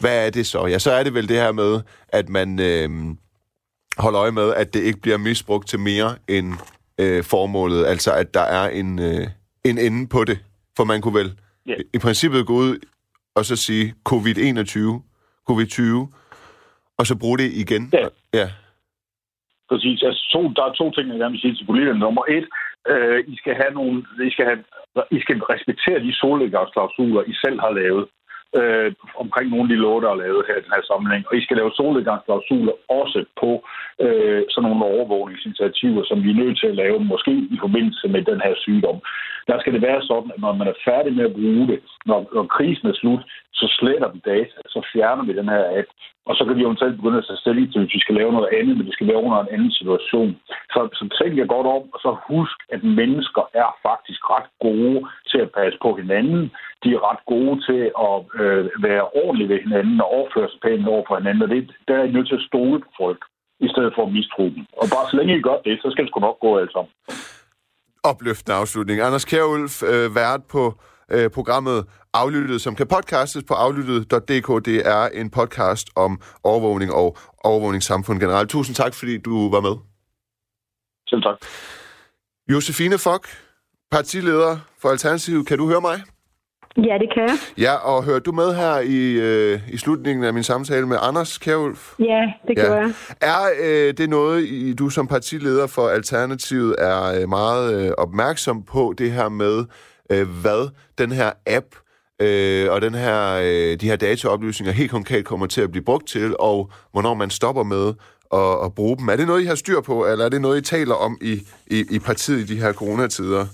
[0.00, 0.66] hvad er det så?
[0.66, 2.88] Ja, så er det vel det her med, at man øh,
[3.98, 6.48] holder øje med, at det ikke bliver misbrugt til mere end
[7.00, 7.86] øh, formålet.
[7.86, 9.26] Altså, at der er en, øh,
[9.64, 10.38] en ende på det.
[10.76, 11.30] For man kunne vel
[11.68, 11.80] yeah.
[11.94, 12.78] i princippet gå ud
[13.34, 14.76] og så sige covid-21,
[15.50, 15.82] covid-20,
[16.98, 17.90] og så bruge det igen.
[17.92, 18.06] Ja.
[18.34, 18.48] ja.
[19.70, 20.02] Præcis.
[20.02, 22.00] Altså, to, der er to ting, jeg gerne vil sige til politikerne.
[22.00, 22.46] Nummer et,
[22.92, 23.96] øh, I skal have nogle,
[24.28, 24.60] I skal, have,
[25.10, 28.04] I skal respektere de solnedgangsklausuler, I selv har lavet
[28.58, 28.92] øh,
[29.24, 31.24] omkring nogle af de love, der er lavet her i den her sammenhæng.
[31.28, 33.50] Og I skal lave solnedgangsklausuler også på
[34.04, 38.22] øh, sådan nogle overvågningsinitiativer, som vi er nødt til at lave, måske i forbindelse med
[38.30, 38.98] den her sygdom.
[39.48, 42.30] Der skal det være sådan, at når man er færdig med at bruge det, når,
[42.34, 43.22] når krisen er slut,
[43.52, 45.88] så sletter vi data, så fjerner vi den her app,
[46.28, 48.48] og så kan vi eventuelt begynde at tage stilling til, hvis vi skal lave noget
[48.58, 50.30] andet, men det skal være under en anden situation.
[50.72, 54.98] Så, så tænk jer godt om, og så husk, at mennesker er faktisk ret gode
[55.30, 56.42] til at passe på hinanden.
[56.82, 60.88] De er ret gode til at øh, være ordentlige ved hinanden og overføre sig pænt
[60.94, 63.20] over for hinanden, og det, der er I nødt til at stole på folk,
[63.66, 64.64] i stedet for at mistro dem.
[64.80, 66.92] Og bare så længe I gør det, så skal det sgu nok gå alt sammen.
[68.12, 69.00] Opløftende afslutning.
[69.00, 70.62] Anders Kjærulf, øh, vært på
[71.14, 71.78] øh, programmet
[72.14, 74.64] Aflyttet, som kan podcastes på aflyttet.dk.
[74.64, 78.50] Det er en podcast om overvågning og overvågningssamfund generelt.
[78.50, 79.74] Tusind tak, fordi du var med.
[81.08, 81.36] Selv tak.
[82.52, 83.24] Josefine Fock,
[83.90, 85.46] partileder for Alternativet.
[85.46, 86.00] Kan du høre mig?
[86.76, 87.38] Ja, det kan jeg.
[87.58, 91.38] Ja, og hører du med her i, øh, i slutningen af min samtale med Anders
[91.38, 91.94] Kjærulf?
[91.98, 92.80] Ja, det gør ja.
[92.80, 92.92] jeg.
[93.20, 98.62] Er øh, det noget, I, du som partileder for Alternativet er øh, meget øh, opmærksom
[98.62, 99.64] på, det her med,
[100.10, 100.68] øh, hvad
[100.98, 101.66] den her app
[102.22, 106.08] øh, og den her, øh, de her dataoplysninger helt konkret kommer til at blive brugt
[106.08, 107.94] til, og hvornår man stopper med
[108.32, 109.08] at, at bruge dem.
[109.08, 111.40] Er det noget, I har styr på, eller er det noget, I taler om i,
[111.66, 113.46] i, i partiet i de her coronatider?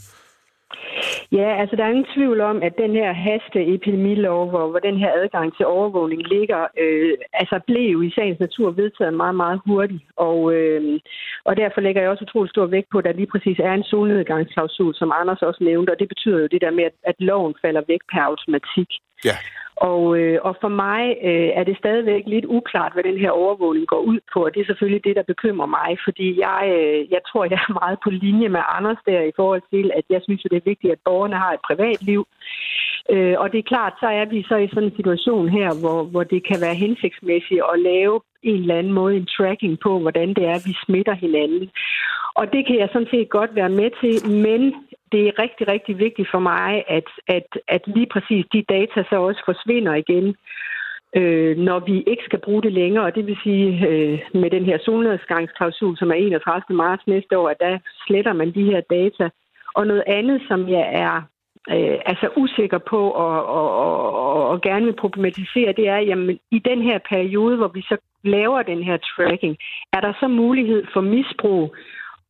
[1.33, 5.13] Ja, altså der er ingen tvivl om, at den her hasteepidemilov, hvor, hvor den her
[5.23, 10.03] adgang til overvågning ligger, øh, altså blev i sagens natur vedtaget meget, meget hurtigt.
[10.17, 11.01] Og, øh,
[11.45, 13.85] og derfor lægger jeg også utrolig stor vægt på, at der lige præcis er en
[13.85, 17.55] solnedgangsklausul, som Anders også nævnte, og det betyder jo det der med, at, at loven
[17.63, 18.89] falder væk per automatik.
[19.25, 19.37] Ja.
[19.77, 23.87] Og, øh, og for mig øh, er det stadigvæk lidt uklart, hvad den her overvågning
[23.87, 27.21] går ud på, og det er selvfølgelig det, der bekymrer mig, fordi jeg, øh, jeg
[27.29, 30.43] tror, jeg er meget på linje med Anders der i forhold til, at jeg synes,
[30.45, 32.21] at det er vigtigt, at borgerne har et privatliv.
[33.11, 36.03] Øh, og det er klart, så er vi så i sådan en situation her, hvor,
[36.03, 40.29] hvor det kan være hensigtsmæssigt at lave en eller anden måde en tracking på, hvordan
[40.29, 41.71] det er, at vi smitter hinanden.
[42.35, 44.15] Og det kan jeg sådan set godt være med til,
[44.47, 44.61] men
[45.13, 49.17] det er rigtig, rigtig vigtigt for mig, at, at, at lige præcis de data så
[49.17, 50.37] også forsvinder igen,
[51.17, 53.05] øh, når vi ikke skal bruge det længere.
[53.05, 56.77] Og det vil sige, øh, med den her solnedgangsklausul, som er 31.
[56.77, 59.31] marts næste år, at der sletter man de her data.
[59.75, 61.15] Og noget andet, som jeg er
[61.75, 66.59] øh, altså usikker på og, og, og, og gerne vil problematisere, det er, jamen i
[66.59, 69.57] den her periode, hvor vi så laver den her tracking,
[69.93, 71.77] er der så mulighed for misbrug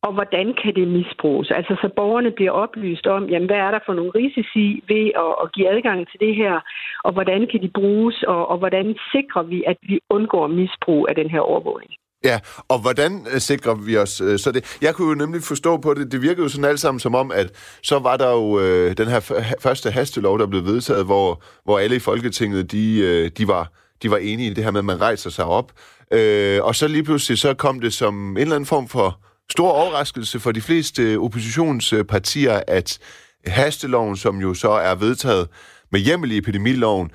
[0.05, 1.51] og hvordan kan det misbruges?
[1.51, 5.31] Altså så borgerne bliver oplyst om, jamen hvad er der for nogle risici ved at,
[5.43, 6.55] at give adgang til det her,
[7.03, 11.15] og hvordan kan de bruges, og, og hvordan sikrer vi, at vi undgår misbrug af
[11.15, 11.91] den her overvågning?
[12.23, 14.77] Ja, og hvordan øh, sikrer vi os øh, så det?
[14.81, 17.31] Jeg kunne jo nemlig forstå på det, det virkede jo sådan alt sammen som om,
[17.31, 19.19] at så var der jo øh, den her
[19.59, 23.71] første hastelov, der blev vedtaget, hvor, hvor alle i Folketinget, de, øh, de, var,
[24.03, 25.71] de var enige i det her med, at man rejser sig op.
[26.13, 29.19] Øh, og så lige pludselig, så kom det som en eller anden form for
[29.51, 32.99] stor overraskelse for de fleste oppositionspartier, at
[33.45, 35.49] hasteloven, som jo så er vedtaget
[35.91, 37.11] med hjemmel i epidemiloven,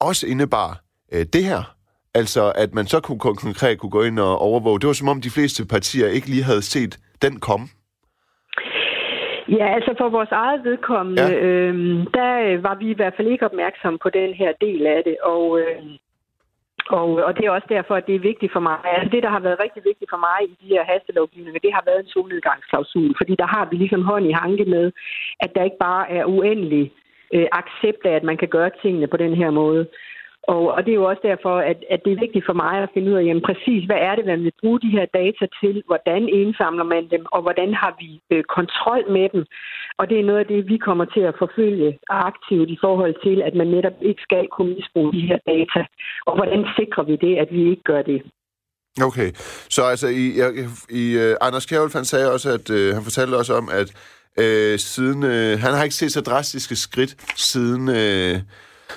[0.00, 0.80] også indebar
[1.12, 1.62] øh, det her.
[2.14, 4.80] Altså, at man så kunne konkret kunne gå ind og overvåge.
[4.80, 7.66] Det var som om de fleste partier ikke lige havde set den komme.
[9.48, 11.34] Ja, altså for vores eget vedkommende, ja.
[11.34, 11.74] øh,
[12.16, 15.16] der var vi i hvert fald ikke opmærksomme på den her del af det.
[15.22, 15.82] Og, øh,
[16.86, 18.76] og, øh, og det er også derfor, at det er vigtigt for mig.
[18.84, 21.82] Altså det, der har været rigtig vigtigt for mig i de her hastelovgivninger, det har
[21.86, 23.14] været en solnedgangsklausul.
[23.20, 24.92] Fordi der har vi ligesom hånd i hanke med,
[25.40, 26.92] at der ikke bare er uendelig
[27.34, 29.86] øh, accept af, at man kan gøre tingene på den her måde.
[30.42, 32.88] Og, og det er jo også derfor, at, at det er vigtigt for mig at
[32.94, 35.82] finde ud af, jamen præcis, hvad er det, man vil bruge de her data til?
[35.86, 37.26] Hvordan indsamler man dem?
[37.32, 39.44] Og hvordan har vi øh, kontrol med dem?
[39.98, 43.42] Og det er noget af det, vi kommer til at forfølge aktivt i forhold til,
[43.42, 45.80] at man netop ikke skal kunne misbruge de her data.
[46.26, 48.22] Og hvordan sikrer vi det, at vi ikke gør det?
[49.02, 49.30] Okay,
[49.68, 50.26] så altså i,
[51.02, 53.88] i uh, Anders Kjærulf, han sagde også, at uh, han fortalte også om, at
[54.42, 58.40] uh, siden uh, han har ikke set så drastiske skridt siden uh,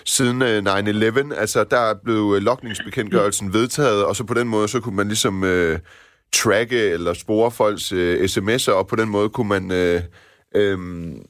[0.06, 1.40] siden 9-11.
[1.40, 5.44] Altså, der blev uh, lokningsbekendtgørelsen vedtaget, og så på den måde, så kunne man ligesom
[5.44, 5.76] uh,
[6.34, 10.02] tracke eller spore folks uh, sms'er, og på den måde kunne man uh,
[10.56, 11.22] øhm,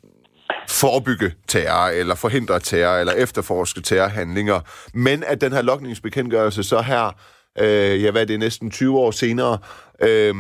[0.70, 4.60] forebygge terror, eller forhindre terror, eller efterforske terrorhandlinger.
[4.94, 7.12] Men at den her lokningsbekendtgørelse så her,
[7.60, 9.58] øh, ja, hvad det er næsten 20 år senere,
[10.02, 10.36] øh,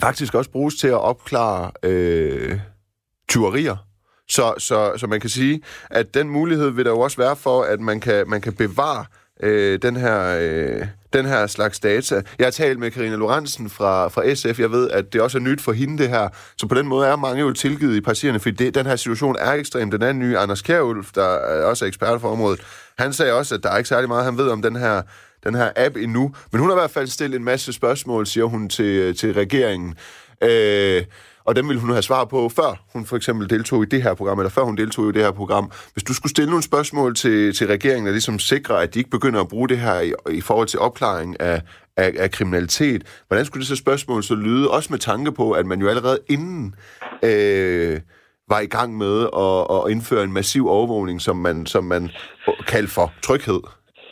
[0.00, 2.58] faktisk også bruges til at opklare øh,
[3.28, 3.76] tyverier
[4.28, 7.62] så, så, så man kan sige, at den mulighed vil der jo også være for,
[7.62, 9.04] at man kan, man kan bevare
[9.42, 12.22] øh, den, her, øh, den her slags data.
[12.38, 14.60] Jeg har talt med Karina Lorentzen fra, fra SF.
[14.60, 16.28] Jeg ved, at det også er nyt for hende, det her.
[16.56, 19.36] Så på den måde er mange jo tilgivet i partierne, fordi det, den her situation
[19.38, 19.90] er ekstrem.
[19.90, 22.60] Den anden nye, Anders Kjærulf, der er også ekspert for området,
[22.98, 25.02] han sagde også, at der er ikke særlig meget, han ved om den her,
[25.44, 26.34] den her app endnu.
[26.52, 29.94] Men hun har i hvert fald stillet en masse spørgsmål, siger hun til, til regeringen.
[30.42, 31.04] Øh,
[31.46, 34.14] og dem ville hun have svar på, før hun for eksempel deltog i det her
[34.14, 35.70] program, eller før hun deltog i det her program.
[35.92, 39.10] Hvis du skulle stille nogle spørgsmål til, til regeringen, der ligesom sikrer, at de ikke
[39.10, 41.62] begynder at bruge det her i, i forhold til opklaring af,
[41.96, 44.70] af, af kriminalitet, hvordan skulle det så spørgsmål så lyde?
[44.70, 46.74] Også med tanke på, at man jo allerede inden
[47.22, 48.00] øh,
[48.48, 52.10] var i gang med at, at indføre en massiv overvågning, som man, som man
[52.66, 53.60] kaldte for tryghed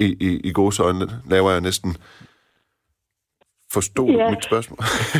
[0.01, 1.97] i, i, i gode øjne, laver jeg næsten
[3.77, 4.31] Forstod ja.
[4.31, 4.79] mit spørgsmål?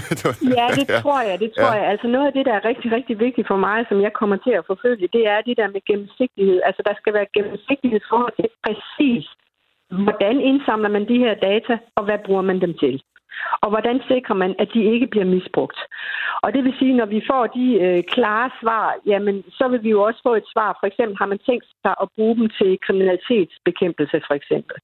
[0.59, 1.01] ja, det ja.
[1.03, 1.79] tror jeg, det tror ja.
[1.81, 1.87] jeg.
[1.93, 4.53] Altså noget af det, der er rigtig, rigtig vigtigt for mig, som jeg kommer til
[4.59, 6.59] at forfølge, det er det der med gennemsigtighed.
[6.69, 9.25] Altså der skal være gennemsigtighed for til præcis,
[10.07, 13.03] hvordan indsamler man de her data, og hvad bruger man dem til.
[13.63, 15.79] Og hvordan sikrer man, at de ikke bliver misbrugt?
[16.43, 19.91] Og det vil sige, når vi får de øh, klare svar, jamen, så vil vi
[19.91, 20.77] jo også få et svar.
[20.81, 24.77] For eksempel har man tænkt sig at bruge dem til kriminalitetsbekæmpelse, for eksempel.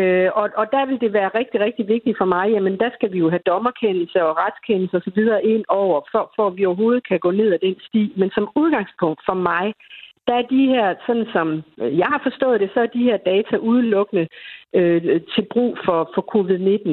[0.00, 3.12] Øh, og, og der vil det være rigtig, rigtig vigtigt for mig, jamen der skal
[3.12, 5.20] vi jo have dommerkendelse og retskendelse osv.
[5.54, 8.12] ind over, for, for at vi overhovedet kan gå ned ad den sti.
[8.16, 9.74] Men som udgangspunkt for mig,
[10.28, 13.16] der er de her, sådan som øh, jeg har forstået det, så er de her
[13.16, 14.28] data udelukkende
[14.74, 16.88] øh, til brug for, for covid-19,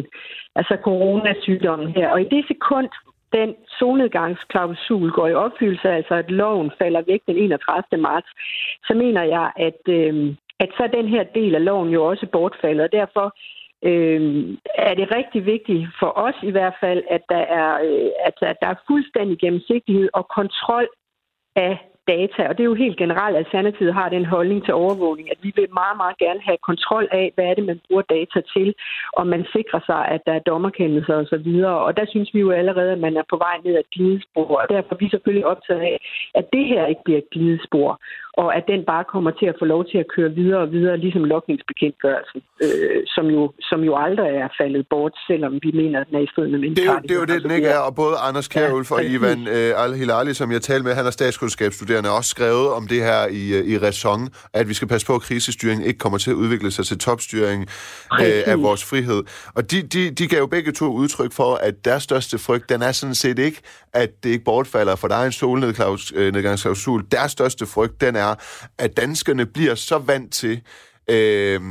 [0.55, 2.09] altså coronasygdommen her.
[2.09, 2.89] Og i det sekund,
[3.33, 8.01] den solnedgangsklausul går i opfyldelse, altså at loven falder væk den 31.
[8.01, 8.27] marts,
[8.87, 12.83] så mener jeg, at, øh, at så den her del af loven jo også bortfaldet,
[12.83, 13.35] og derfor
[13.89, 14.21] øh,
[14.75, 18.57] er det rigtig vigtigt for os i hvert fald, at der er, øh, at, at
[18.61, 20.87] der er fuldstændig gennemsigtighed og kontrol
[21.55, 25.31] af data, og det er jo helt generelt, at Alternativet har den holdning til overvågning,
[25.31, 28.39] at vi vil meget, meget gerne have kontrol af, hvad er det, man bruger data
[28.55, 28.75] til,
[29.13, 32.51] og man sikrer sig, at der er dommerkendelser osv., og, og der synes vi jo
[32.51, 35.81] allerede, at man er på vej ned ad glidespor, og derfor er vi selvfølgelig optaget
[35.81, 35.97] af,
[36.35, 37.99] at det her ikke bliver et glidespor,
[38.41, 40.97] og at den bare kommer til at få lov til at køre videre og videre,
[40.97, 46.07] ligesom lokningsbekendtgørelsen, øh, som, jo, som jo aldrig er faldet bort, selvom vi mener, at
[46.07, 47.01] den er i strid med menneskerettigheder.
[47.01, 48.95] Det er jo det, er jo det den ikke er, og både Anders Kjærulf ja,
[48.95, 53.01] og Ivan øh, Al-Hilali, som jeg talte med, han er statskundskabsstuderende, også skrevet om det
[53.09, 54.21] her i, øh, i Ræson,
[54.53, 57.61] at vi skal passe på, at krisestyringen ikke kommer til at udvikle sig til topstyring
[58.21, 59.23] øh, af vores frihed.
[59.55, 62.81] Og de, de, de gav jo begge to udtryk for, at deres største frygt, den
[62.81, 63.61] er sådan set ikke,
[63.93, 67.03] at det ikke bortfalder, for der er en solnedgangsklausul.
[67.11, 68.22] Deres største frygt, den er,
[68.77, 70.61] at danskerne bliver så vant til...
[71.09, 71.61] Øh,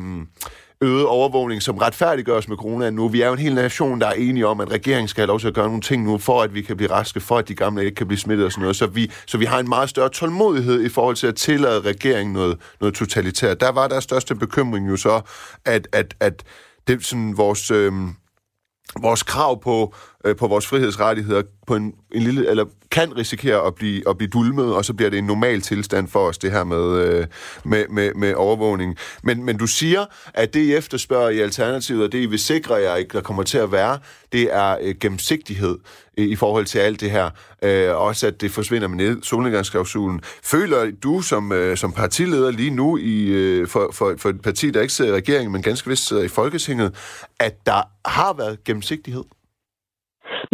[0.83, 3.09] øget overvågning, som retfærdiggøres med corona nu.
[3.09, 5.41] Vi er jo en hel nation, der er enige om, at regeringen skal have lov
[5.41, 7.55] til at gøre nogle ting nu, for at vi kan blive raske, for at de
[7.55, 8.77] gamle ikke kan blive smittet og sådan noget.
[8.77, 12.33] Så vi, så vi har en meget større tålmodighed i forhold til at tillade regeringen
[12.33, 13.61] noget, noget totalitært.
[13.61, 15.21] Der var der største bekymring jo så,
[15.65, 16.43] at, at, at
[16.87, 17.71] det sådan vores...
[17.71, 17.93] Øh,
[19.01, 19.95] vores krav på,
[20.25, 24.31] øh, på vores frihedsrettigheder på en, en lille, eller kan risikere at blive, at blive
[24.31, 27.27] dulmet, og så bliver det en normal tilstand for os, det her med, øh,
[27.65, 28.97] med, med, med overvågning.
[29.23, 30.05] Men, men du siger,
[30.35, 33.43] at det, I efterspørger i Alternativet, og det, I vil sikre jer, ikke, der kommer
[33.43, 33.99] til at være,
[34.33, 35.79] det er øh, gennemsigtighed
[36.17, 37.31] i, i forhold til alt det her.
[37.63, 40.21] Øh, også at det forsvinder med solnedgangsklausulen.
[40.43, 44.71] Føler du som, øh, som partileder lige nu i, øh, for, for, for et parti,
[44.71, 46.95] der ikke sidder i regeringen, men ganske vist sidder i Folketinget,
[47.39, 49.23] at der har været gennemsigtighed?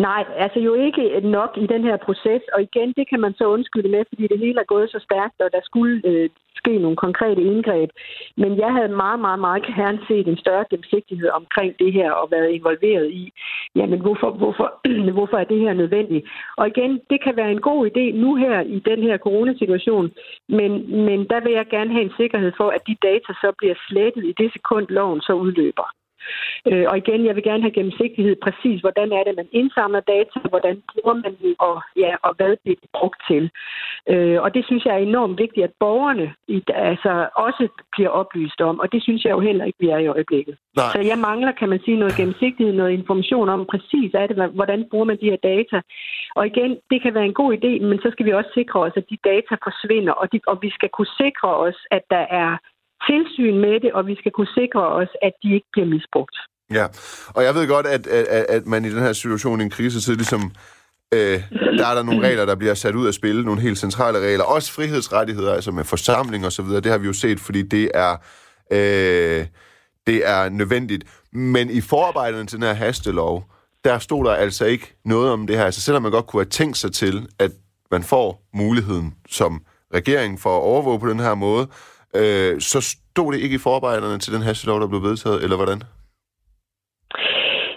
[0.06, 3.44] Nej, altså jo ikke nok i den her proces, og igen, det kan man så
[3.44, 6.96] undskylde med, fordi det hele er gået så stærkt, og der skulle øh, ske nogle
[6.96, 7.90] konkrete indgreb.
[8.36, 12.30] Men jeg havde meget, meget, meget gerne set en større gennemsigtighed omkring det her og
[12.30, 13.32] været involveret i,
[13.74, 14.68] jamen hvorfor, hvorfor,
[15.16, 16.24] hvorfor er det her nødvendigt?
[16.56, 20.10] Og igen, det kan være en god idé nu her i den her coronasituation,
[20.48, 20.70] men,
[21.06, 24.24] men der vil jeg gerne have en sikkerhed for, at de data så bliver slettet
[24.24, 25.97] i det sekund, loven så udløber.
[26.70, 30.36] Øh, og igen, jeg vil gerne have gennemsigtighed præcis, hvordan er det, man indsamler data,
[30.48, 33.50] hvordan bruger man den, og, ja, og hvad det er brugt til.
[34.12, 38.60] Øh, og det synes jeg er enormt vigtigt, at borgerne i, altså, også bliver oplyst
[38.60, 40.56] om, og det synes jeg jo heller ikke, vi er i øjeblikket.
[40.76, 40.92] Nej.
[40.94, 44.80] Så jeg mangler, kan man sige, noget gennemsigtighed, noget information om præcis, er det, hvordan
[44.90, 45.80] bruger man de her data.
[46.38, 48.92] Og igen, det kan være en god idé, men så skal vi også sikre os,
[48.96, 52.50] at de data forsvinder, og, de, og vi skal kunne sikre os, at der er
[53.06, 56.36] tilsyn med det, og vi skal kunne sikre os, at de ikke bliver misbrugt.
[56.70, 56.86] Ja,
[57.28, 60.14] og jeg ved godt, at, at, at man i den her situation i en krisetid
[60.16, 60.42] ligesom
[61.14, 61.42] øh,
[61.78, 64.44] der er der nogle regler, der bliver sat ud af spil, nogle helt centrale regler.
[64.44, 66.80] Også frihedsrettigheder, altså med forsamling og så videre.
[66.80, 68.16] Det har vi jo set, fordi det er,
[68.72, 69.46] øh,
[70.06, 71.04] det er nødvendigt.
[71.32, 73.44] Men i forarbejderne til den her hastelov,
[73.84, 75.64] der stod der altså ikke noget om det her.
[75.64, 77.50] Altså selvom man godt kunne have tænkt sig til, at
[77.90, 79.62] man får muligheden som
[79.94, 81.68] regering for at overvåge på den her måde,
[82.14, 85.82] øh, så stod det ikke i forarbejderne til den hastelov, der blev vedtaget, eller hvordan?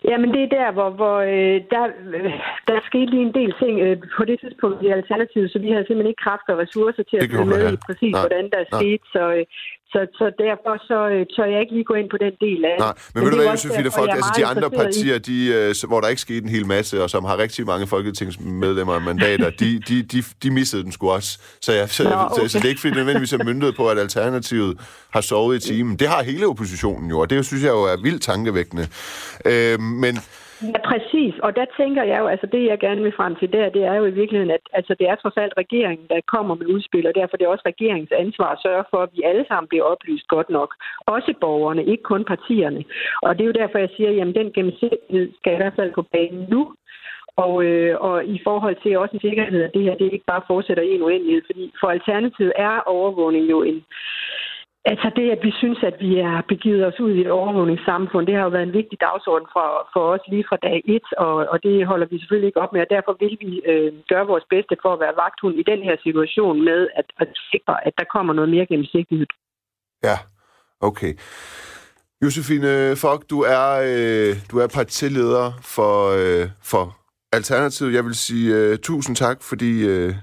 [0.10, 1.84] Jamen, det er der, hvor, hvor øh, der,
[2.18, 2.32] øh,
[2.68, 5.86] der skete lige en del ting øh, på det tidspunkt i Alternativet, så vi havde
[5.86, 8.22] simpelthen ikke kraft og ressourcer til at følge med i præcis, Nej.
[8.24, 8.80] hvordan der Nej.
[8.80, 9.06] skete.
[9.16, 9.46] Så, øh,
[9.94, 12.76] så, så derfor så øh, tør jeg ikke lige gå ind på den del af
[12.80, 16.02] Nej, men, men ved du hvad, Josefine Folk, altså de andre partier, de, øh, hvor
[16.02, 19.80] der ikke skete en hel masse, og som har rigtig mange folketingsmedlemmer og mandater, de,
[19.88, 21.40] de, de, de missede den sgu også.
[21.62, 22.42] Så, jeg, så, Nå, okay.
[22.42, 24.80] så, så det er ikke fordi nødvendigvis er myndet på, at Alternativet
[25.10, 25.96] har sovet i timen.
[25.96, 28.88] Det har hele oppositionen jo, og det synes jeg jo er vildt tankevækkende.
[29.46, 30.18] Øh, men
[30.62, 31.34] Ja, præcis.
[31.46, 33.94] Og der tænker jeg jo, altså det jeg gerne vil frem til der, det er
[33.94, 37.16] jo i virkeligheden, at altså, det er trods alt regeringen, der kommer med udspil, og
[37.16, 40.28] derfor det er også regeringens ansvar at sørge for, at vi alle sammen bliver oplyst
[40.28, 40.76] godt nok.
[41.06, 42.84] Også borgerne, ikke kun partierne.
[43.22, 46.02] Og det er jo derfor, jeg siger, jamen den gennemsigtighed skal i hvert fald på
[46.02, 46.74] banen nu.
[47.36, 50.48] Og, øh, og i forhold til også en sikkerhed, at det her det ikke bare
[50.48, 53.86] fortsætter i en uendelighed, fordi for alternativet er overvågning jo en,
[54.86, 58.36] Altså det, at vi synes, at vi er begivet os ud i et overvågningssamfund, det
[58.36, 61.58] har jo været en vigtig dagsorden for, for os lige fra dag et, og, og
[61.64, 64.76] det holder vi selvfølgelig ikke op med, og derfor vil vi øh, gøre vores bedste
[64.82, 68.34] for at være vagthund i den her situation med at, at sikre, at der kommer
[68.34, 69.28] noget mere gennemsigtighed.
[70.04, 70.18] Ja,
[70.90, 71.14] okay.
[72.24, 76.84] Josefine Fogg, du er, øh, du er partileder for, øh, for
[77.34, 77.94] Alternativet.
[77.94, 80.14] Jeg vil sige øh, tusind tak, fordi, øh,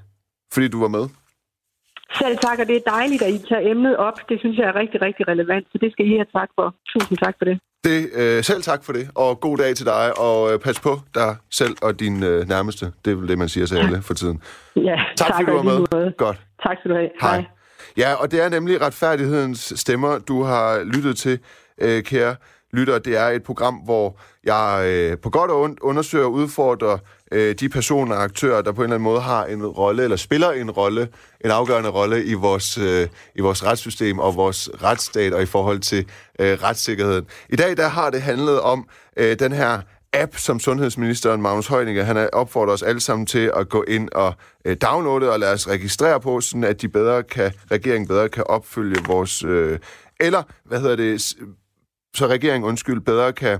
[0.53, 1.05] fordi du var med.
[2.13, 4.15] Selv tak, og det er dejligt, at I tager emnet op.
[4.29, 6.75] Det synes jeg er rigtig, rigtig relevant, så det skal I have tak for.
[6.93, 7.61] Tusind tak for det.
[7.85, 10.93] det øh, selv tak for det, og god dag til dig, og øh, pas på
[11.15, 12.93] dig selv og din øh, nærmeste.
[13.05, 14.43] Det er vel det, man siger til alle for tiden.
[14.77, 15.87] Ja, tak, tak fordi du var med.
[15.93, 16.15] Måde.
[16.19, 16.41] Godt.
[16.63, 17.11] Tak skal du have.
[17.21, 17.37] Hej.
[17.37, 17.45] Hej.
[17.97, 21.39] Ja, og det er nemlig retfærdighedens stemmer, du har lyttet til,
[21.81, 22.37] øh, kære
[22.73, 22.99] lytter.
[22.99, 26.99] Det er et program, hvor jeg øh, på godt og ondt undersøger og udfordrer
[27.33, 30.17] øh, de personer og aktører, der på en eller anden måde har en rolle, eller
[30.17, 31.09] spiller en rolle,
[31.45, 35.81] en afgørende rolle i vores, øh, i vores retssystem og vores retsstat og i forhold
[35.81, 36.07] til
[36.39, 37.27] øh, retssikkerheden.
[37.49, 39.81] I dag der har det handlet om øh, den her
[40.13, 43.85] app, som sundhedsministeren Magnus Heunicke, han øh, har opfordret os alle sammen til at gå
[43.89, 48.09] ind og øh, downloade og lade os registrere på, sådan at de bedre kan, regeringen
[48.09, 49.79] bedre kan opfylde vores, øh,
[50.21, 51.35] eller, hvad hedder det,
[52.19, 53.59] så regeringen, undskyld, bedre kan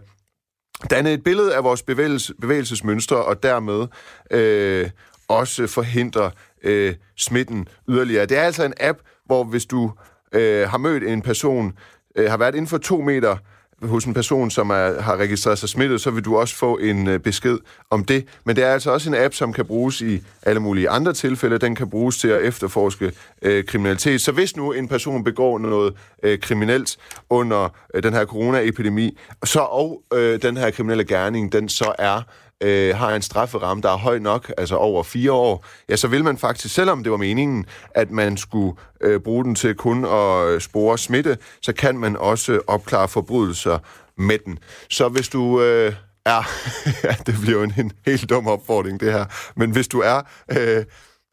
[0.91, 3.87] danne et billede af vores bevægelse, bevægelsesmønstre, og dermed
[4.31, 4.91] øh,
[5.29, 6.31] også forhindre
[6.63, 8.27] øh, smitten yderligere.
[8.27, 9.93] Det er altså en app, hvor hvis du
[10.33, 11.73] øh, har mødt en person,
[12.17, 13.37] øh, har været inden for to meter
[13.83, 17.07] hos en person, som er, har registreret sig smittet, så vil du også få en
[17.07, 17.59] øh, besked
[17.91, 18.25] om det.
[18.45, 21.59] Men det er altså også en app, som kan bruges i alle mulige andre tilfælde.
[21.59, 23.13] Den kan bruges til at efterforske
[23.43, 24.21] øh, kriminalitet.
[24.21, 26.97] Så hvis nu en person begår noget øh, kriminelt
[27.31, 32.23] under øh, den her coronaepidemi, så og øh, den her kriminelle gerning, den så er
[32.63, 36.25] øh, har en strafferamme, der er høj nok, altså over fire år, ja, så vil
[36.25, 40.49] man faktisk, selvom det var meningen, at man skulle øh, bruge den til kun at
[40.49, 43.79] øh, spore smitte, så kan man også opklare forbrydelser
[44.17, 44.59] med den.
[44.91, 45.93] Så hvis du øh,
[46.27, 46.51] er...
[47.05, 49.25] ja, det bliver jo en, en helt dum opfordring, det her.
[49.57, 50.23] Men hvis du er...
[50.59, 50.85] Øh,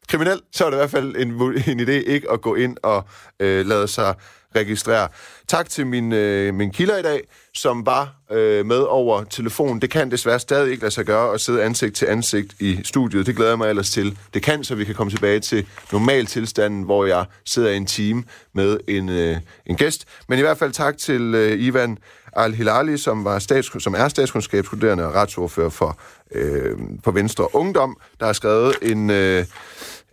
[0.08, 1.30] kriminel, så er det i hvert fald en,
[1.72, 3.04] en idé ikke at gå ind og
[3.40, 4.14] øh, lade sig
[4.56, 5.08] registrere.
[5.48, 7.20] Tak til min, øh, min kilder i dag,
[7.54, 9.80] som var øh, med over telefon.
[9.80, 13.26] Det kan desværre stadig ikke lade sig gøre at sidde ansigt til ansigt i studiet.
[13.26, 14.18] Det glæder jeg mig ellers til.
[14.34, 17.86] Det kan, så vi kan komme tilbage til normal tilstanden, hvor jeg sidder i en
[17.86, 19.36] time med en, øh,
[19.66, 20.04] en gæst.
[20.28, 21.98] Men i hvert fald tak til øh, Ivan
[22.36, 25.98] Al-Hilali, som, var stats, som er statskundskabsstuderende og retsordfører for,
[26.32, 29.10] øh, for Venstre Ungdom, der har skrevet en...
[29.10, 29.44] Øh,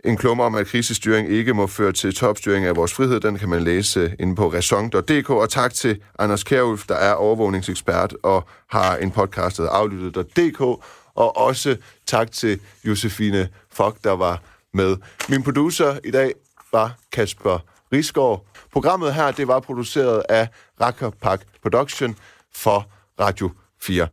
[0.04, 3.20] en klumme om, at krisestyring ikke må føre til topstyring af vores frihed.
[3.20, 5.30] Den kan man læse inde på raison.dk.
[5.30, 10.60] Og tak til Anders Kjærulf, der er overvågningsekspert og har en podcast, der aflyttet.dk.
[11.14, 11.76] Og også
[12.06, 14.42] tak til Josefine Fock, der var
[14.74, 14.96] med.
[15.28, 16.32] Min producer i dag
[16.72, 17.58] var Kasper
[17.92, 18.46] Risgaard.
[18.72, 20.48] Programmet her, det var produceret af
[20.80, 22.16] Rakkerpak Production
[22.54, 22.86] for
[23.20, 23.50] Radio
[23.80, 24.08] 4.